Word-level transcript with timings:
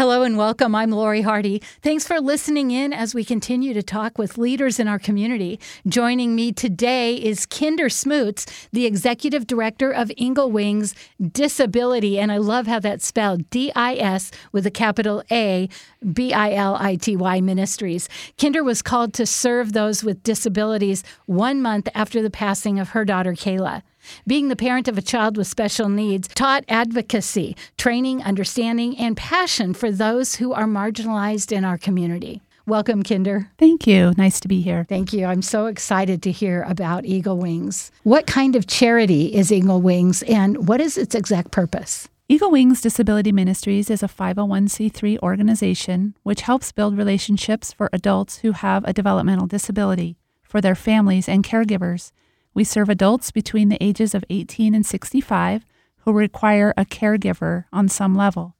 Hello 0.00 0.22
and 0.22 0.38
welcome. 0.38 0.74
I'm 0.74 0.92
Lori 0.92 1.20
Hardy. 1.20 1.60
Thanks 1.82 2.06
for 2.06 2.22
listening 2.22 2.70
in 2.70 2.94
as 2.94 3.14
we 3.14 3.22
continue 3.22 3.74
to 3.74 3.82
talk 3.82 4.16
with 4.16 4.38
leaders 4.38 4.80
in 4.80 4.88
our 4.88 4.98
community. 4.98 5.60
Joining 5.86 6.34
me 6.34 6.52
today 6.52 7.16
is 7.16 7.44
Kinder 7.44 7.90
Smoots, 7.90 8.46
the 8.72 8.86
executive 8.86 9.46
director 9.46 9.90
of 9.90 10.10
Eagle 10.16 10.50
Wings 10.50 10.94
Disability. 11.20 12.18
And 12.18 12.32
I 12.32 12.38
love 12.38 12.66
how 12.66 12.80
that's 12.80 13.06
spelled 13.06 13.50
D 13.50 13.72
I 13.76 13.94
S 13.96 14.30
with 14.52 14.64
a 14.64 14.70
capital 14.70 15.22
A 15.30 15.68
B 16.14 16.32
I 16.32 16.54
L 16.54 16.76
I 16.80 16.96
T 16.96 17.14
Y 17.14 17.42
Ministries. 17.42 18.08
Kinder 18.38 18.64
was 18.64 18.80
called 18.80 19.12
to 19.12 19.26
serve 19.26 19.74
those 19.74 20.02
with 20.02 20.22
disabilities 20.22 21.04
one 21.26 21.60
month 21.60 21.90
after 21.94 22.22
the 22.22 22.30
passing 22.30 22.78
of 22.78 22.88
her 22.88 23.04
daughter, 23.04 23.34
Kayla. 23.34 23.82
Being 24.26 24.48
the 24.48 24.56
parent 24.56 24.88
of 24.88 24.98
a 24.98 25.02
child 25.02 25.36
with 25.36 25.46
special 25.46 25.88
needs 25.88 26.28
taught 26.28 26.64
advocacy, 26.68 27.56
training, 27.76 28.22
understanding, 28.22 28.96
and 28.98 29.16
passion 29.16 29.74
for 29.74 29.90
those 29.90 30.36
who 30.36 30.52
are 30.52 30.66
marginalized 30.66 31.52
in 31.52 31.64
our 31.64 31.78
community. 31.78 32.42
Welcome, 32.66 33.02
Kinder. 33.02 33.50
Thank 33.58 33.86
you. 33.86 34.12
Nice 34.16 34.38
to 34.40 34.48
be 34.48 34.60
here. 34.60 34.86
Thank 34.88 35.12
you. 35.12 35.24
I'm 35.26 35.42
so 35.42 35.66
excited 35.66 36.22
to 36.22 36.30
hear 36.30 36.62
about 36.62 37.04
Eagle 37.04 37.38
Wings. 37.38 37.90
What 38.04 38.26
kind 38.26 38.54
of 38.54 38.66
charity 38.66 39.34
is 39.34 39.50
Eagle 39.50 39.80
Wings 39.80 40.22
and 40.22 40.68
what 40.68 40.80
is 40.80 40.96
its 40.96 41.14
exact 41.14 41.50
purpose? 41.50 42.08
Eagle 42.28 42.52
Wings 42.52 42.80
Disability 42.80 43.32
Ministries 43.32 43.90
is 43.90 44.04
a 44.04 44.08
501c3 44.08 45.18
organization 45.18 46.14
which 46.22 46.42
helps 46.42 46.70
build 46.70 46.96
relationships 46.96 47.72
for 47.72 47.90
adults 47.92 48.38
who 48.38 48.52
have 48.52 48.84
a 48.84 48.92
developmental 48.92 49.48
disability, 49.48 50.16
for 50.44 50.60
their 50.60 50.76
families 50.76 51.28
and 51.28 51.42
caregivers, 51.42 52.12
we 52.54 52.64
serve 52.64 52.88
adults 52.88 53.30
between 53.30 53.68
the 53.68 53.82
ages 53.82 54.14
of 54.14 54.24
18 54.30 54.74
and 54.74 54.84
65 54.84 55.64
who 55.98 56.12
require 56.12 56.74
a 56.76 56.84
caregiver 56.84 57.64
on 57.72 57.88
some 57.88 58.14
level. 58.14 58.56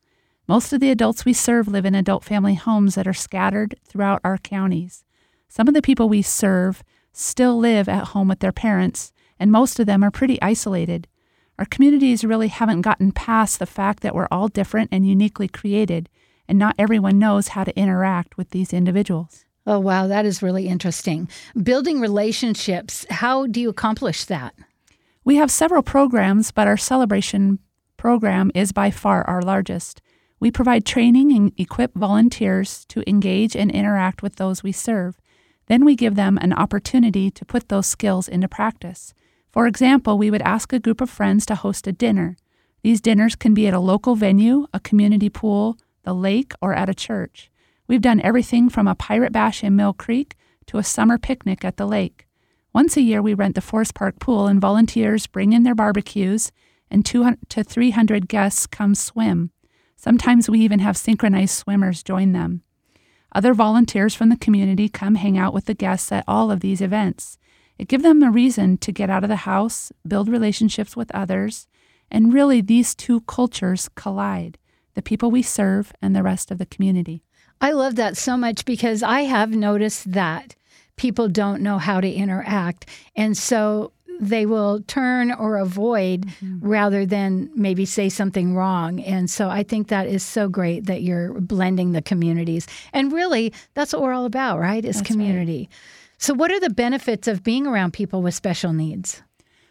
Most 0.46 0.72
of 0.72 0.80
the 0.80 0.90
adults 0.90 1.24
we 1.24 1.32
serve 1.32 1.68
live 1.68 1.84
in 1.84 1.94
adult 1.94 2.24
family 2.24 2.54
homes 2.54 2.94
that 2.94 3.06
are 3.06 3.12
scattered 3.12 3.76
throughout 3.84 4.20
our 4.24 4.38
counties. 4.38 5.04
Some 5.48 5.68
of 5.68 5.74
the 5.74 5.82
people 5.82 6.08
we 6.08 6.22
serve 6.22 6.82
still 7.12 7.58
live 7.58 7.88
at 7.88 8.08
home 8.08 8.28
with 8.28 8.40
their 8.40 8.52
parents, 8.52 9.12
and 9.38 9.50
most 9.50 9.80
of 9.80 9.86
them 9.86 10.02
are 10.02 10.10
pretty 10.10 10.40
isolated. 10.42 11.08
Our 11.58 11.64
communities 11.64 12.24
really 12.24 12.48
haven't 12.48 12.82
gotten 12.82 13.12
past 13.12 13.58
the 13.58 13.66
fact 13.66 14.02
that 14.02 14.14
we're 14.14 14.28
all 14.30 14.48
different 14.48 14.90
and 14.92 15.06
uniquely 15.06 15.48
created, 15.48 16.08
and 16.48 16.58
not 16.58 16.74
everyone 16.78 17.18
knows 17.18 17.48
how 17.48 17.64
to 17.64 17.78
interact 17.78 18.36
with 18.36 18.50
these 18.50 18.72
individuals. 18.72 19.44
Oh, 19.66 19.78
wow, 19.78 20.06
that 20.06 20.24
is 20.24 20.42
really 20.42 20.68
interesting. 20.68 21.28
Building 21.62 22.00
relationships, 22.00 23.04
how 23.10 23.46
do 23.46 23.60
you 23.60 23.68
accomplish 23.68 24.24
that? 24.24 24.54
We 25.24 25.36
have 25.36 25.50
several 25.50 25.82
programs, 25.82 26.50
but 26.50 26.66
our 26.66 26.78
celebration 26.78 27.58
program 27.96 28.50
is 28.54 28.72
by 28.72 28.90
far 28.90 29.22
our 29.28 29.42
largest. 29.42 30.00
We 30.40 30.50
provide 30.50 30.86
training 30.86 31.32
and 31.32 31.52
equip 31.58 31.94
volunteers 31.94 32.86
to 32.86 33.08
engage 33.08 33.54
and 33.54 33.70
interact 33.70 34.22
with 34.22 34.36
those 34.36 34.62
we 34.62 34.72
serve. 34.72 35.20
Then 35.66 35.84
we 35.84 35.94
give 35.94 36.14
them 36.14 36.38
an 36.40 36.54
opportunity 36.54 37.30
to 37.30 37.44
put 37.44 37.68
those 37.68 37.86
skills 37.86 38.26
into 38.26 38.48
practice. 38.48 39.12
For 39.52 39.66
example, 39.66 40.16
we 40.16 40.30
would 40.30 40.42
ask 40.42 40.72
a 40.72 40.80
group 40.80 41.02
of 41.02 41.10
friends 41.10 41.44
to 41.46 41.54
host 41.54 41.86
a 41.86 41.92
dinner. 41.92 42.36
These 42.82 43.02
dinners 43.02 43.36
can 43.36 43.52
be 43.52 43.66
at 43.68 43.74
a 43.74 43.78
local 43.78 44.14
venue, 44.14 44.66
a 44.72 44.80
community 44.80 45.28
pool, 45.28 45.76
the 46.02 46.14
lake, 46.14 46.54
or 46.62 46.72
at 46.72 46.88
a 46.88 46.94
church. 46.94 47.50
We've 47.90 48.00
done 48.00 48.20
everything 48.20 48.68
from 48.68 48.86
a 48.86 48.94
pirate 48.94 49.32
bash 49.32 49.64
in 49.64 49.74
Mill 49.74 49.92
Creek 49.92 50.36
to 50.66 50.78
a 50.78 50.84
summer 50.84 51.18
picnic 51.18 51.64
at 51.64 51.76
the 51.76 51.88
lake. 51.88 52.28
Once 52.72 52.96
a 52.96 53.00
year, 53.00 53.20
we 53.20 53.34
rent 53.34 53.56
the 53.56 53.60
Forest 53.60 53.94
Park 53.94 54.20
pool, 54.20 54.46
and 54.46 54.60
volunteers 54.60 55.26
bring 55.26 55.52
in 55.52 55.64
their 55.64 55.74
barbecues, 55.74 56.52
and 56.88 57.04
200 57.04 57.50
to 57.50 57.64
300 57.64 58.28
guests 58.28 58.68
come 58.68 58.94
swim. 58.94 59.50
Sometimes 59.96 60.48
we 60.48 60.60
even 60.60 60.78
have 60.78 60.96
synchronized 60.96 61.56
swimmers 61.56 62.04
join 62.04 62.30
them. 62.30 62.62
Other 63.34 63.54
volunteers 63.54 64.14
from 64.14 64.28
the 64.28 64.36
community 64.36 64.88
come 64.88 65.16
hang 65.16 65.36
out 65.36 65.52
with 65.52 65.64
the 65.64 65.74
guests 65.74 66.12
at 66.12 66.22
all 66.28 66.52
of 66.52 66.60
these 66.60 66.80
events. 66.80 67.38
It 67.76 67.88
gives 67.88 68.04
them 68.04 68.22
a 68.22 68.30
reason 68.30 68.78
to 68.78 68.92
get 68.92 69.10
out 69.10 69.24
of 69.24 69.30
the 69.30 69.50
house, 69.50 69.90
build 70.06 70.28
relationships 70.28 70.96
with 70.96 71.10
others, 71.12 71.66
and 72.08 72.32
really 72.32 72.60
these 72.60 72.94
two 72.94 73.22
cultures 73.22 73.88
collide 73.96 74.58
the 74.94 75.02
people 75.02 75.32
we 75.32 75.42
serve 75.42 75.92
and 76.00 76.14
the 76.14 76.22
rest 76.22 76.52
of 76.52 76.58
the 76.58 76.66
community. 76.66 77.24
I 77.60 77.72
love 77.72 77.96
that 77.96 78.16
so 78.16 78.36
much 78.36 78.64
because 78.64 79.02
I 79.02 79.22
have 79.22 79.50
noticed 79.50 80.12
that 80.12 80.54
people 80.96 81.28
don't 81.28 81.62
know 81.62 81.78
how 81.78 82.00
to 82.00 82.10
interact. 82.10 82.86
And 83.16 83.36
so 83.36 83.92
they 84.20 84.44
will 84.44 84.82
turn 84.82 85.32
or 85.32 85.56
avoid 85.56 86.26
mm-hmm. 86.26 86.58
rather 86.60 87.06
than 87.06 87.50
maybe 87.54 87.86
say 87.86 88.08
something 88.08 88.54
wrong. 88.54 89.00
And 89.00 89.30
so 89.30 89.48
I 89.48 89.62
think 89.62 89.88
that 89.88 90.06
is 90.06 90.22
so 90.22 90.48
great 90.48 90.84
that 90.86 91.02
you're 91.02 91.40
blending 91.40 91.92
the 91.92 92.02
communities. 92.02 92.66
And 92.92 93.12
really, 93.12 93.52
that's 93.74 93.92
what 93.92 94.02
we're 94.02 94.12
all 94.12 94.26
about, 94.26 94.58
right? 94.58 94.84
Is 94.84 94.96
that's 94.96 95.06
community. 95.06 95.68
Right. 95.70 95.78
So, 96.18 96.34
what 96.34 96.50
are 96.50 96.60
the 96.60 96.68
benefits 96.68 97.26
of 97.28 97.42
being 97.42 97.66
around 97.66 97.94
people 97.94 98.20
with 98.20 98.34
special 98.34 98.74
needs? 98.74 99.22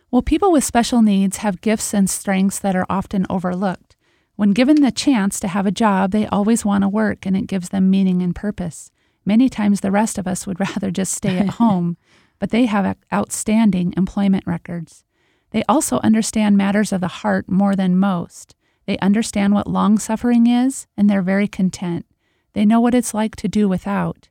Well, 0.10 0.24
people 0.24 0.52
with 0.52 0.64
special 0.64 1.04
needs 1.04 1.38
have 1.38 1.62
gifts 1.62 1.94
and 1.94 2.10
strengths 2.10 2.58
that 2.60 2.76
are 2.76 2.88
often 2.90 3.28
overlooked. 3.30 3.89
When 4.40 4.52
given 4.52 4.82
the 4.82 4.90
chance 4.90 5.38
to 5.42 5.50
have 5.50 5.66
a 5.66 5.70
job, 5.70 6.12
they 6.12 6.26
always 6.26 6.64
want 6.64 6.84
to 6.84 6.88
work 6.88 7.26
and 7.26 7.36
it 7.36 7.46
gives 7.46 7.68
them 7.68 7.90
meaning 7.90 8.22
and 8.22 8.34
purpose. 8.34 8.90
Many 9.26 9.50
times 9.50 9.82
the 9.82 9.92
rest 9.92 10.18
of 10.18 10.28
us 10.28 10.48
would 10.48 10.60
rather 10.62 10.92
just 10.92 11.12
stay 11.12 11.38
at 11.40 11.50
home, 11.60 11.98
but 12.40 12.50
they 12.50 12.66
have 12.66 12.96
outstanding 13.12 13.94
employment 13.98 14.48
records. 14.48 15.04
They 15.52 15.64
also 15.68 16.00
understand 16.06 16.56
matters 16.56 16.94
of 16.94 17.02
the 17.02 17.20
heart 17.20 17.50
more 17.50 17.76
than 17.76 18.00
most. 18.00 18.56
They 18.86 18.98
understand 19.00 19.54
what 19.54 19.68
long 19.68 20.00
suffering 20.00 20.48
is, 20.48 20.88
and 20.96 21.10
they're 21.10 21.22
very 21.22 21.50
content. 21.50 22.06
They 22.54 22.64
know 22.64 22.80
what 22.80 22.96
it's 22.96 23.14
like 23.14 23.36
to 23.36 23.50
do 23.50 23.68
without. 23.68 24.30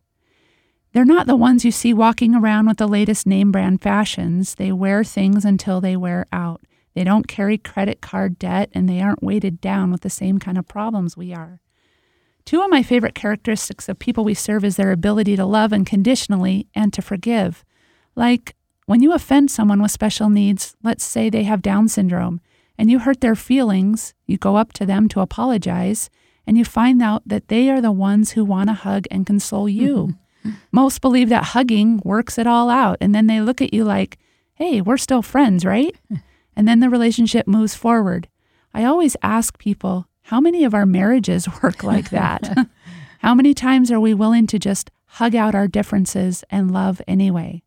They're 0.94 1.04
not 1.04 1.26
the 1.26 1.36
ones 1.36 1.66
you 1.66 1.70
see 1.70 1.92
walking 1.92 2.34
around 2.34 2.66
with 2.66 2.78
the 2.78 2.88
latest 2.88 3.26
name 3.26 3.52
brand 3.52 3.82
fashions. 3.82 4.54
They 4.54 4.72
wear 4.72 5.04
things 5.04 5.44
until 5.44 5.82
they 5.82 5.98
wear 5.98 6.24
out. 6.32 6.62
They 6.98 7.04
don't 7.04 7.28
carry 7.28 7.58
credit 7.58 8.00
card 8.00 8.40
debt 8.40 8.70
and 8.74 8.88
they 8.88 9.00
aren't 9.00 9.22
weighted 9.22 9.60
down 9.60 9.92
with 9.92 10.00
the 10.00 10.10
same 10.10 10.40
kind 10.40 10.58
of 10.58 10.66
problems 10.66 11.16
we 11.16 11.32
are. 11.32 11.60
Two 12.44 12.60
of 12.60 12.70
my 12.70 12.82
favorite 12.82 13.14
characteristics 13.14 13.88
of 13.88 14.00
people 14.00 14.24
we 14.24 14.34
serve 14.34 14.64
is 14.64 14.74
their 14.74 14.90
ability 14.90 15.36
to 15.36 15.46
love 15.46 15.72
unconditionally 15.72 16.66
and 16.74 16.92
to 16.92 17.00
forgive. 17.00 17.64
Like 18.16 18.56
when 18.86 19.00
you 19.00 19.12
offend 19.12 19.52
someone 19.52 19.80
with 19.80 19.92
special 19.92 20.28
needs, 20.28 20.74
let's 20.82 21.04
say 21.04 21.30
they 21.30 21.44
have 21.44 21.62
Down 21.62 21.86
syndrome, 21.86 22.40
and 22.76 22.90
you 22.90 22.98
hurt 22.98 23.20
their 23.20 23.36
feelings, 23.36 24.12
you 24.26 24.36
go 24.36 24.56
up 24.56 24.72
to 24.72 24.84
them 24.84 25.08
to 25.10 25.20
apologize, 25.20 26.10
and 26.48 26.58
you 26.58 26.64
find 26.64 27.00
out 27.00 27.22
that 27.26 27.46
they 27.46 27.70
are 27.70 27.80
the 27.80 27.92
ones 27.92 28.32
who 28.32 28.44
want 28.44 28.70
to 28.70 28.74
hug 28.74 29.06
and 29.08 29.24
console 29.24 29.68
you. 29.68 30.16
Mm-hmm. 30.44 30.50
Most 30.72 31.00
believe 31.00 31.28
that 31.28 31.44
hugging 31.54 32.02
works 32.04 32.38
it 32.38 32.48
all 32.48 32.68
out, 32.68 32.98
and 33.00 33.14
then 33.14 33.28
they 33.28 33.40
look 33.40 33.62
at 33.62 33.72
you 33.72 33.84
like, 33.84 34.18
hey, 34.54 34.80
we're 34.80 34.96
still 34.96 35.22
friends, 35.22 35.64
right? 35.64 35.94
And 36.58 36.66
then 36.66 36.80
the 36.80 36.90
relationship 36.90 37.46
moves 37.46 37.76
forward. 37.76 38.28
I 38.74 38.84
always 38.84 39.16
ask 39.22 39.56
people, 39.58 40.08
how 40.22 40.40
many 40.40 40.64
of 40.64 40.74
our 40.74 40.84
marriages 40.84 41.48
work 41.62 41.84
like 41.84 42.10
that? 42.10 42.68
how 43.20 43.32
many 43.32 43.54
times 43.54 43.92
are 43.92 44.00
we 44.00 44.12
willing 44.12 44.48
to 44.48 44.58
just 44.58 44.90
hug 45.06 45.36
out 45.36 45.54
our 45.54 45.68
differences 45.68 46.42
and 46.50 46.72
love 46.72 47.00
anyway? 47.06 47.62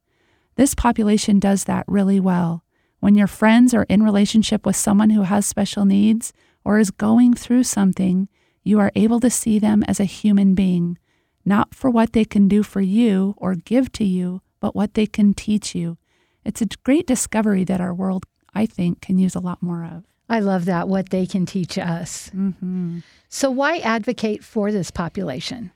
This 0.57 0.75
population 0.75 1.39
does 1.39 1.63
that 1.63 1.85
really 1.87 2.19
well. 2.19 2.65
When 2.99 3.15
your 3.15 3.27
friends 3.27 3.73
are 3.73 3.85
in 3.87 4.03
relationship 4.03 4.65
with 4.65 4.75
someone 4.75 5.11
who 5.11 5.21
has 5.21 5.45
special 5.45 5.85
needs 5.85 6.33
or 6.65 6.77
is 6.77 6.91
going 6.91 7.33
through 7.33 7.63
something, 7.63 8.27
you 8.61 8.77
are 8.79 8.91
able 8.93 9.21
to 9.21 9.29
see 9.29 9.57
them 9.57 9.83
as 9.87 10.01
a 10.01 10.05
human 10.05 10.53
being, 10.53 10.97
not 11.45 11.73
for 11.73 11.89
what 11.89 12.11
they 12.11 12.25
can 12.25 12.49
do 12.49 12.61
for 12.61 12.81
you 12.81 13.35
or 13.37 13.55
give 13.55 13.89
to 13.93 14.03
you, 14.03 14.41
but 14.59 14.75
what 14.75 14.95
they 14.95 15.07
can 15.07 15.33
teach 15.33 15.73
you. 15.73 15.97
It's 16.43 16.61
a 16.61 16.67
great 16.83 17.07
discovery 17.07 17.63
that 17.63 17.79
our 17.79 17.93
world 17.93 18.25
I 18.53 18.65
think, 18.65 19.01
can 19.01 19.17
use 19.17 19.35
a 19.35 19.39
lot 19.39 19.61
more 19.61 19.83
of. 19.83 20.03
I 20.29 20.39
love 20.39 20.65
that, 20.65 20.87
what 20.87 21.09
they 21.09 21.25
can 21.25 21.45
teach 21.45 21.77
us. 21.77 22.31
Mm-hmm. 22.33 22.99
So, 23.27 23.51
why 23.51 23.77
advocate 23.79 24.43
for 24.43 24.71
this 24.71 24.91
population? 24.91 25.71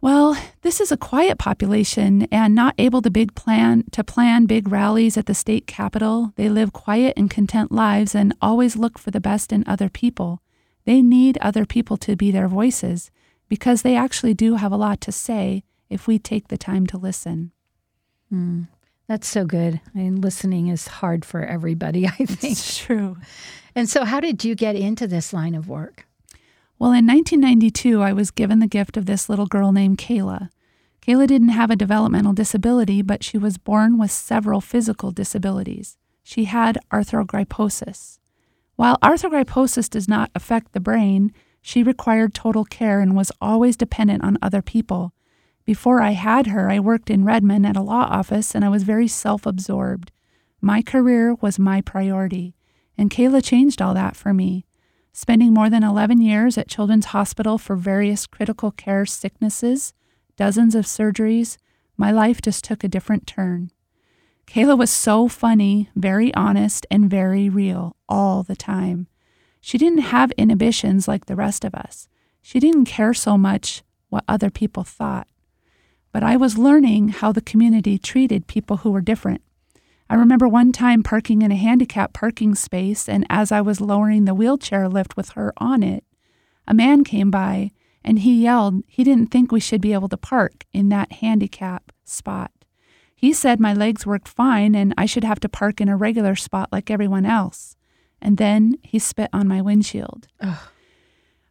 Well, 0.00 0.36
this 0.60 0.82
is 0.82 0.92
a 0.92 0.98
quiet 0.98 1.38
population 1.38 2.28
and 2.30 2.54
not 2.54 2.74
able 2.76 3.00
to 3.00 3.10
big 3.10 3.34
plan 3.34 3.84
to 3.92 4.04
plan 4.04 4.44
big 4.44 4.70
rallies 4.70 5.16
at 5.16 5.24
the 5.24 5.32
state 5.34 5.66
capitol. 5.66 6.34
They 6.36 6.50
live 6.50 6.74
quiet 6.74 7.14
and 7.16 7.30
content 7.30 7.72
lives 7.72 8.14
and 8.14 8.34
always 8.42 8.76
look 8.76 8.98
for 8.98 9.10
the 9.10 9.20
best 9.20 9.50
in 9.50 9.64
other 9.66 9.88
people. 9.88 10.42
They 10.84 11.00
need 11.00 11.38
other 11.38 11.64
people 11.64 11.96
to 11.96 12.16
be 12.16 12.30
their 12.30 12.48
voices 12.48 13.10
because 13.48 13.80
they 13.80 13.96
actually 13.96 14.34
do 14.34 14.56
have 14.56 14.72
a 14.72 14.76
lot 14.76 15.00
to 15.02 15.12
say 15.12 15.64
if 15.88 16.06
we 16.06 16.18
take 16.18 16.48
the 16.48 16.58
time 16.58 16.86
to 16.88 16.98
listen. 16.98 17.52
Mm. 18.30 18.68
That's 19.06 19.28
so 19.28 19.44
good. 19.44 19.80
I 19.94 19.98
mean, 19.98 20.20
listening 20.20 20.68
is 20.68 20.86
hard 20.88 21.24
for 21.24 21.44
everybody, 21.44 22.06
I 22.08 22.10
think. 22.10 22.52
It's 22.52 22.78
true. 22.78 23.16
And 23.74 23.88
so, 23.88 24.04
how 24.04 24.20
did 24.20 24.44
you 24.44 24.54
get 24.54 24.76
into 24.76 25.06
this 25.06 25.32
line 25.32 25.54
of 25.54 25.68
work? 25.68 26.06
Well, 26.78 26.92
in 26.92 27.06
1992, 27.06 28.02
I 28.02 28.12
was 28.12 28.30
given 28.30 28.58
the 28.58 28.66
gift 28.66 28.96
of 28.96 29.06
this 29.06 29.28
little 29.28 29.46
girl 29.46 29.72
named 29.72 29.98
Kayla. 29.98 30.48
Kayla 31.02 31.26
didn't 31.26 31.50
have 31.50 31.70
a 31.70 31.76
developmental 31.76 32.32
disability, 32.32 33.02
but 33.02 33.22
she 33.22 33.36
was 33.38 33.58
born 33.58 33.98
with 33.98 34.10
several 34.10 34.60
physical 34.60 35.10
disabilities. 35.10 35.98
She 36.22 36.44
had 36.44 36.78
arthrogryposis. 36.90 38.18
While 38.76 38.98
arthrogryposis 39.02 39.88
does 39.90 40.08
not 40.08 40.30
affect 40.34 40.72
the 40.72 40.80
brain, 40.80 41.32
She 41.66 41.82
required 41.82 42.34
total 42.34 42.66
care 42.66 43.00
and 43.00 43.16
was 43.16 43.32
always 43.40 43.74
dependent 43.78 44.22
on 44.22 44.36
other 44.42 44.60
people. 44.60 45.14
Before 45.64 46.02
I 46.02 46.10
had 46.10 46.48
her, 46.48 46.70
I 46.70 46.78
worked 46.78 47.08
in 47.08 47.24
Redmond 47.24 47.66
at 47.66 47.76
a 47.76 47.82
law 47.82 48.06
office 48.10 48.54
and 48.54 48.64
I 48.64 48.68
was 48.68 48.82
very 48.82 49.08
self 49.08 49.46
absorbed. 49.46 50.12
My 50.60 50.82
career 50.82 51.34
was 51.34 51.58
my 51.58 51.80
priority, 51.80 52.54
and 52.96 53.10
Kayla 53.10 53.42
changed 53.42 53.80
all 53.80 53.94
that 53.94 54.16
for 54.16 54.34
me. 54.34 54.66
Spending 55.12 55.54
more 55.54 55.70
than 55.70 55.84
11 55.84 56.20
years 56.20 56.58
at 56.58 56.68
Children's 56.68 57.06
Hospital 57.06 57.56
for 57.56 57.76
various 57.76 58.26
critical 58.26 58.70
care 58.70 59.06
sicknesses, 59.06 59.94
dozens 60.36 60.74
of 60.74 60.86
surgeries, 60.86 61.56
my 61.96 62.10
life 62.10 62.42
just 62.42 62.64
took 62.64 62.82
a 62.82 62.88
different 62.88 63.26
turn. 63.26 63.70
Kayla 64.46 64.76
was 64.76 64.90
so 64.90 65.28
funny, 65.28 65.88
very 65.94 66.34
honest, 66.34 66.86
and 66.90 67.08
very 67.08 67.48
real 67.48 67.96
all 68.08 68.42
the 68.42 68.56
time. 68.56 69.06
She 69.60 69.78
didn't 69.78 70.10
have 70.12 70.32
inhibitions 70.32 71.08
like 71.08 71.26
the 71.26 71.36
rest 71.36 71.64
of 71.64 71.74
us. 71.74 72.08
She 72.42 72.60
didn't 72.60 72.84
care 72.84 73.14
so 73.14 73.38
much 73.38 73.82
what 74.10 74.24
other 74.28 74.50
people 74.50 74.84
thought. 74.84 75.28
But 76.14 76.22
I 76.22 76.36
was 76.36 76.56
learning 76.56 77.08
how 77.08 77.32
the 77.32 77.40
community 77.40 77.98
treated 77.98 78.46
people 78.46 78.78
who 78.78 78.92
were 78.92 79.00
different. 79.00 79.42
I 80.08 80.14
remember 80.14 80.46
one 80.46 80.70
time 80.70 81.02
parking 81.02 81.42
in 81.42 81.50
a 81.50 81.56
handicap 81.56 82.12
parking 82.12 82.54
space, 82.54 83.08
and 83.08 83.26
as 83.28 83.50
I 83.50 83.60
was 83.60 83.80
lowering 83.80 84.24
the 84.24 84.32
wheelchair 84.32 84.88
lift 84.88 85.16
with 85.16 85.30
her 85.30 85.52
on 85.56 85.82
it, 85.82 86.04
a 86.68 86.72
man 86.72 87.02
came 87.02 87.32
by 87.32 87.72
and 88.04 88.20
he 88.20 88.44
yelled 88.44 88.84
he 88.86 89.02
didn't 89.02 89.32
think 89.32 89.50
we 89.50 89.58
should 89.58 89.80
be 89.80 89.92
able 89.92 90.08
to 90.08 90.16
park 90.16 90.66
in 90.72 90.88
that 90.90 91.14
handicap 91.14 91.90
spot. 92.04 92.52
He 93.16 93.32
said 93.32 93.58
my 93.58 93.74
legs 93.74 94.06
worked 94.06 94.28
fine 94.28 94.76
and 94.76 94.94
I 94.96 95.06
should 95.06 95.24
have 95.24 95.40
to 95.40 95.48
park 95.48 95.80
in 95.80 95.88
a 95.88 95.96
regular 95.96 96.36
spot 96.36 96.68
like 96.70 96.92
everyone 96.92 97.26
else. 97.26 97.74
And 98.22 98.36
then 98.36 98.76
he 98.84 99.00
spit 99.00 99.30
on 99.32 99.48
my 99.48 99.60
windshield. 99.60 100.28
Ugh. 100.40 100.58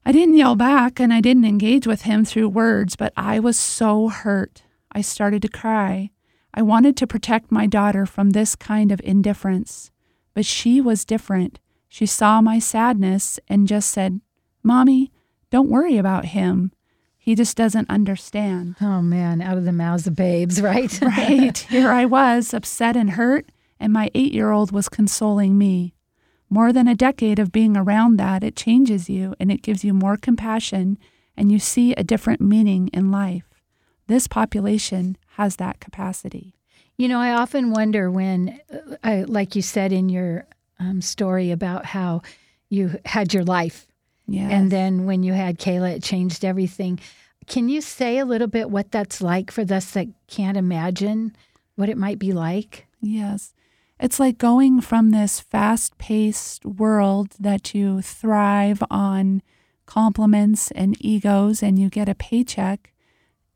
I 0.05 0.11
didn't 0.11 0.35
yell 0.35 0.55
back 0.55 1.00
and 1.00 1.13
I 1.13 1.21
didn't 1.21 1.45
engage 1.45 1.88
with 1.88 2.01
him 2.01 2.25
through 2.25 2.50
words, 2.50 2.95
but 2.95 3.13
I 3.15 3.39
was 3.39 3.57
so 3.57 4.09
hurt. 4.09 4.63
I 4.91 5.01
started 5.01 5.41
to 5.44 5.47
cry. 5.47 6.11
I 6.53 6.61
wanted 6.61 6.97
to 6.97 7.07
protect 7.07 7.51
my 7.51 7.67
daughter 7.67 8.05
from 8.05 8.31
this 8.31 8.55
kind 8.55 8.91
of 8.91 9.01
indifference. 9.03 9.91
But 10.33 10.45
she 10.45 10.81
was 10.81 11.05
different. 11.05 11.59
She 11.88 12.05
saw 12.05 12.41
my 12.41 12.59
sadness 12.59 13.39
and 13.47 13.67
just 13.67 13.89
said, 13.89 14.19
Mommy, 14.61 15.11
don't 15.51 15.69
worry 15.69 15.97
about 15.97 16.25
him. 16.25 16.71
He 17.17 17.35
just 17.35 17.55
doesn't 17.55 17.89
understand. 17.89 18.75
Oh 18.81 19.01
man, 19.01 19.41
out 19.41 19.57
of 19.57 19.63
the 19.63 19.71
mouths 19.71 20.07
of 20.07 20.15
babes, 20.15 20.61
right? 20.61 21.00
right. 21.01 21.57
Here 21.57 21.91
I 21.91 22.05
was, 22.05 22.53
upset 22.53 22.97
and 22.97 23.11
hurt, 23.11 23.50
and 23.79 23.94
my 23.94 24.11
eight 24.13 24.33
year 24.33 24.51
old 24.51 24.71
was 24.71 24.89
consoling 24.89 25.57
me. 25.57 25.92
More 26.53 26.71
than 26.71 26.88
a 26.88 26.95
decade 26.95 27.39
of 27.39 27.51
being 27.51 27.75
around 27.75 28.17
that, 28.17 28.44
it 28.44 28.55
changes 28.55 29.09
you 29.09 29.33
and 29.39 29.51
it 29.51 29.61
gives 29.63 29.83
you 29.83 29.94
more 29.94 30.17
compassion 30.17 30.97
and 31.35 31.51
you 31.51 31.59
see 31.59 31.94
a 31.94 32.03
different 32.03 32.41
meaning 32.41 32.89
in 32.94 33.11
life. 33.11 33.50
This 34.07 34.27
population 34.27 35.17
has 35.38 35.55
that 35.55 35.79
capacity. 35.79 36.53
You 36.95 37.07
know, 37.07 37.19
I 37.19 37.31
often 37.31 37.71
wonder 37.71 38.11
when, 38.11 38.59
uh, 39.03 39.23
like 39.27 39.55
you 39.55 39.63
said 39.63 39.91
in 39.91 40.09
your 40.09 40.45
um, 40.79 41.01
story 41.01 41.50
about 41.50 41.85
how 41.85 42.21
you 42.69 43.00
had 43.05 43.33
your 43.33 43.44
life 43.44 43.88
Yes. 44.27 44.51
And 44.51 44.71
then 44.71 45.05
when 45.05 45.23
you 45.23 45.33
had 45.33 45.59
Kayla, 45.59 45.95
it 45.95 46.03
changed 46.03 46.45
everything. 46.45 47.00
Can 47.47 47.67
you 47.67 47.81
say 47.81 48.17
a 48.17 48.25
little 48.25 48.47
bit 48.47 48.69
what 48.69 48.91
that's 48.91 49.21
like 49.21 49.51
for 49.51 49.61
us 49.61 49.91
that 49.91 50.07
can't 50.27 50.57
imagine 50.57 51.35
what 51.75 51.89
it 51.89 51.97
might 51.97 52.19
be 52.19 52.31
like? 52.31 52.88
Yes. 53.01 53.53
It's 53.99 54.19
like 54.19 54.37
going 54.37 54.81
from 54.81 55.11
this 55.11 55.39
fast 55.39 55.97
paced 55.97 56.65
world 56.65 57.33
that 57.39 57.73
you 57.73 58.01
thrive 58.01 58.83
on 58.89 59.41
compliments 59.85 60.71
and 60.71 60.95
egos 60.99 61.61
and 61.61 61.77
you 61.79 61.89
get 61.89 62.09
a 62.09 62.15
paycheck, 62.15 62.91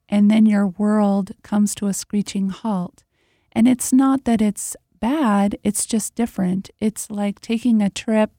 and 0.07 0.31
then 0.31 0.45
your 0.45 0.67
world 0.67 1.31
comes 1.43 1.75
to 1.75 1.87
a 1.87 1.93
screeching 1.93 2.49
halt. 2.49 3.03
And 3.51 3.67
it's 3.67 3.91
not 3.91 4.25
that 4.25 4.41
it's 4.41 4.75
bad, 4.99 5.57
it's 5.63 5.85
just 5.85 6.15
different. 6.15 6.69
It's 6.79 7.09
like 7.09 7.39
taking 7.39 7.81
a 7.81 7.89
trip 7.89 8.31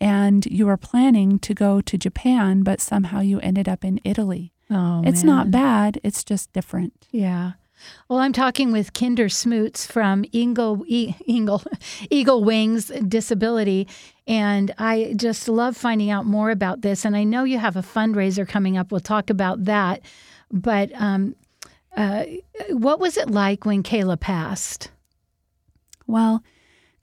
and 0.00 0.46
you 0.46 0.66
were 0.66 0.76
planning 0.76 1.38
to 1.40 1.54
go 1.54 1.80
to 1.80 1.98
Japan, 1.98 2.62
but 2.62 2.80
somehow 2.80 3.20
you 3.20 3.40
ended 3.40 3.68
up 3.68 3.84
in 3.84 4.00
Italy. 4.04 4.52
Oh, 4.70 5.02
it's 5.04 5.24
man. 5.24 5.34
not 5.34 5.50
bad, 5.50 6.00
it's 6.02 6.24
just 6.24 6.52
different. 6.52 7.06
Yeah. 7.10 7.52
Well, 8.08 8.18
I'm 8.18 8.32
talking 8.32 8.72
with 8.72 8.92
Kinder 8.92 9.28
Smoots 9.28 9.86
from 9.86 10.24
Eagle, 10.32 10.84
Eagle, 10.86 11.62
Eagle 12.10 12.44
Wings 12.44 12.86
Disability, 13.08 13.88
and 14.26 14.74
I 14.78 15.14
just 15.16 15.48
love 15.48 15.76
finding 15.76 16.10
out 16.10 16.26
more 16.26 16.50
about 16.50 16.82
this. 16.82 17.04
And 17.04 17.16
I 17.16 17.24
know 17.24 17.44
you 17.44 17.58
have 17.58 17.76
a 17.76 17.82
fundraiser 17.82 18.48
coming 18.48 18.76
up. 18.76 18.90
We'll 18.90 19.00
talk 19.00 19.30
about 19.30 19.64
that. 19.64 20.00
But 20.50 20.90
um, 20.94 21.36
uh, 21.96 22.24
what 22.70 23.00
was 23.00 23.16
it 23.16 23.30
like 23.30 23.64
when 23.64 23.82
Kayla 23.82 24.18
passed? 24.18 24.90
Well, 26.06 26.42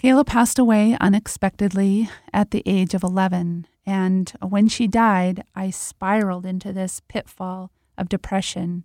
Kayla 0.01 0.25
passed 0.25 0.57
away 0.57 0.97
unexpectedly 0.99 2.09
at 2.33 2.51
the 2.51 2.63
age 2.65 2.93
of 2.93 3.03
11. 3.03 3.67
And 3.85 4.31
when 4.41 4.67
she 4.67 4.87
died, 4.87 5.43
I 5.55 5.69
spiraled 5.69 6.45
into 6.45 6.73
this 6.73 7.01
pitfall 7.07 7.71
of 7.97 8.09
depression. 8.09 8.83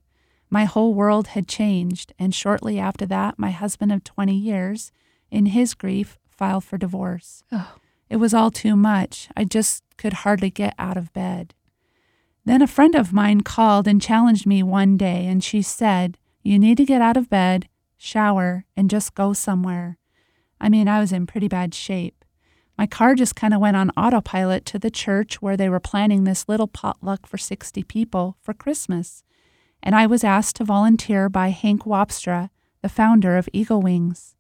My 0.51 0.65
whole 0.65 0.95
world 0.95 1.29
had 1.29 1.49
changed. 1.49 2.13
And 2.19 2.35
shortly 2.35 2.79
after 2.79 3.07
that, 3.07 3.39
my 3.39 3.51
husband 3.51 3.93
of 3.93 4.05
20 4.05 4.35
years, 4.35 4.93
in 5.31 5.47
his 5.47 5.75
grief, 5.75 6.19
filed 6.29 6.65
for 6.65 6.79
divorce. 6.79 7.43
Oh. 7.51 7.75
It 8.09 8.17
was 8.17 8.35
all 8.35 8.51
too 8.51 8.77
much. 8.77 9.29
I 9.37 9.45
just 9.45 9.83
could 9.97 10.13
hardly 10.13 10.51
get 10.51 10.75
out 10.79 10.97
of 10.97 11.13
bed. 11.13 11.55
Then 12.45 12.63
a 12.63 12.69
friend 12.69 12.95
of 12.95 13.13
mine 13.13 13.41
called 13.41 13.89
and 13.89 14.01
challenged 14.01 14.47
me 14.47 14.63
one 14.63 14.97
day, 14.97 15.27
and 15.27 15.43
she 15.43 15.63
said, 15.63 16.17
You 16.45 16.59
need 16.61 16.77
to 16.77 16.85
get 16.85 17.03
out 17.03 17.17
of 17.17 17.29
bed, 17.29 17.69
shower, 17.97 18.65
and 18.77 18.89
just 18.89 19.17
go 19.17 19.33
somewhere. 19.33 19.99
I 20.61 20.69
mean, 20.69 20.87
I 20.87 21.01
was 21.01 21.13
in 21.13 21.27
pretty 21.27 21.49
bad 21.49 21.75
shape. 21.75 22.25
My 22.79 22.87
car 22.87 23.15
just 23.15 23.35
kind 23.35 23.53
of 23.53 23.61
went 23.61 23.77
on 23.77 23.91
autopilot 23.97 24.65
to 24.67 24.79
the 24.79 24.91
church 24.91 25.43
where 25.43 25.57
they 25.57 25.69
were 25.69 25.81
planning 25.81 26.25
this 26.25 26.49
little 26.49 26.69
potluck 26.69 27.27
for 27.27 27.39
60 27.39 27.83
people 27.85 28.37
for 28.43 28.55
Christmas. 28.55 29.25
And 29.83 29.95
I 29.95 30.07
was 30.07 30.25
asked 30.25 30.57
to 30.57 30.65
volunteer 30.65 31.29
by 31.29 31.49
Hank 31.49 31.85
Wapstra, 31.85 32.51
the 32.83 32.89
founder 32.89 33.37
of 33.37 33.49
Eagle 33.53 33.81
Wings. 33.81 34.35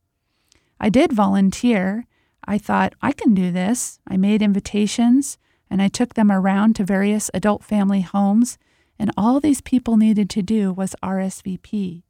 I 0.80 0.88
did 0.88 1.12
volunteer. 1.12 2.06
I 2.44 2.58
thought, 2.58 2.94
I 3.00 3.12
can 3.12 3.34
do 3.34 3.50
this. 3.50 3.98
I 4.06 4.16
made 4.16 4.42
invitations 4.42 5.38
and 5.70 5.82
I 5.82 5.88
took 5.88 6.14
them 6.14 6.30
around 6.30 6.76
to 6.76 6.84
various 6.84 7.30
adult 7.34 7.64
family 7.64 8.00
homes, 8.02 8.56
and 9.00 9.10
all 9.16 9.40
these 9.40 9.60
people 9.60 9.96
needed 9.96 10.30
to 10.30 10.42
do 10.42 10.72
was 10.72 10.94
RSVP. 11.02 12.04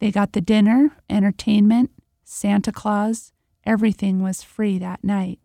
They 0.00 0.10
got 0.10 0.32
the 0.32 0.40
dinner, 0.40 0.96
entertainment, 1.08 1.92
Santa 2.24 2.72
Claus, 2.72 3.32
Everything 3.68 4.22
was 4.22 4.42
free 4.42 4.78
that 4.78 5.04
night. 5.04 5.40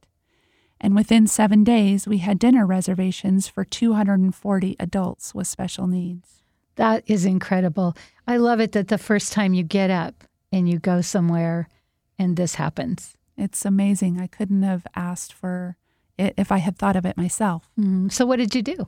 And 0.80 0.96
within 0.96 1.28
seven 1.28 1.66
days, 1.66 2.08
we 2.08 2.20
had 2.20 2.40
dinner 2.40 2.66
reservations 2.66 3.50
for 3.50 3.66
240 3.66 4.78
adults 4.80 5.36
with 5.36 5.48
special 5.48 5.88
needs. 5.88 6.43
That 6.76 7.04
is 7.08 7.26
incredible. 7.26 7.96
I 8.28 8.38
love 8.38 8.60
it 8.60 8.72
that 8.72 8.88
the 8.88 8.98
first 8.98 9.34
time 9.34 9.54
you 9.54 9.64
get 9.64 9.90
up 9.90 10.24
and 10.52 10.70
you 10.70 10.80
go 10.80 11.02
somewhere 11.02 11.68
and 12.18 12.38
this 12.38 12.56
happens. 12.56 13.16
It's 13.38 13.66
amazing. 13.66 14.20
I 14.20 14.28
couldn't 14.28 14.64
have 14.64 14.86
asked 14.96 15.34
for 15.34 15.76
it 16.18 16.34
if 16.38 16.52
I 16.52 16.58
had 16.58 16.78
thought 16.78 16.96
of 16.96 17.06
it 17.06 17.18
myself. 17.18 17.70
Mm. 17.80 18.12
So, 18.12 18.26
what 18.26 18.38
did 18.38 18.54
you 18.54 18.62
do? 18.62 18.88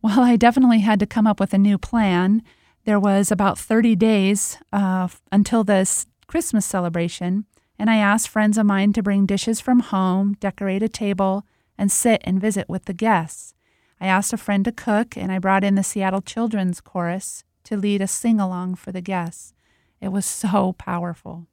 Well, 0.00 0.20
I 0.20 0.36
definitely 0.36 0.80
had 0.80 1.00
to 1.00 1.06
come 1.06 1.26
up 1.26 1.40
with 1.40 1.52
a 1.52 1.58
new 1.58 1.76
plan. 1.76 2.42
There 2.84 3.00
was 3.00 3.32
about 3.32 3.58
30 3.58 3.96
days 3.96 4.56
uh, 4.72 5.08
until 5.32 5.64
this 5.64 6.06
Christmas 6.28 6.64
celebration, 6.64 7.46
and 7.78 7.90
I 7.90 7.96
asked 7.96 8.28
friends 8.28 8.56
of 8.56 8.66
mine 8.66 8.92
to 8.92 9.02
bring 9.02 9.26
dishes 9.26 9.60
from 9.60 9.80
home, 9.80 10.36
decorate 10.40 10.82
a 10.82 10.88
table, 10.88 11.44
and 11.76 11.90
sit 11.90 12.20
and 12.24 12.40
visit 12.40 12.68
with 12.68 12.84
the 12.84 12.92
guests. 12.92 13.54
I 14.00 14.06
asked 14.06 14.32
a 14.32 14.36
friend 14.36 14.64
to 14.64 14.72
cook, 14.72 15.16
and 15.16 15.32
I 15.32 15.38
brought 15.38 15.64
in 15.64 15.74
the 15.74 15.82
Seattle 15.82 16.22
Children's 16.22 16.80
Chorus 16.80 17.44
to 17.64 17.76
lead 17.76 18.00
a 18.00 18.06
sing 18.06 18.40
along 18.40 18.76
for 18.76 18.92
the 18.92 19.00
guests. 19.00 19.52
It 20.00 20.08
was 20.08 20.24
so 20.24 20.74
powerful. 20.78 21.46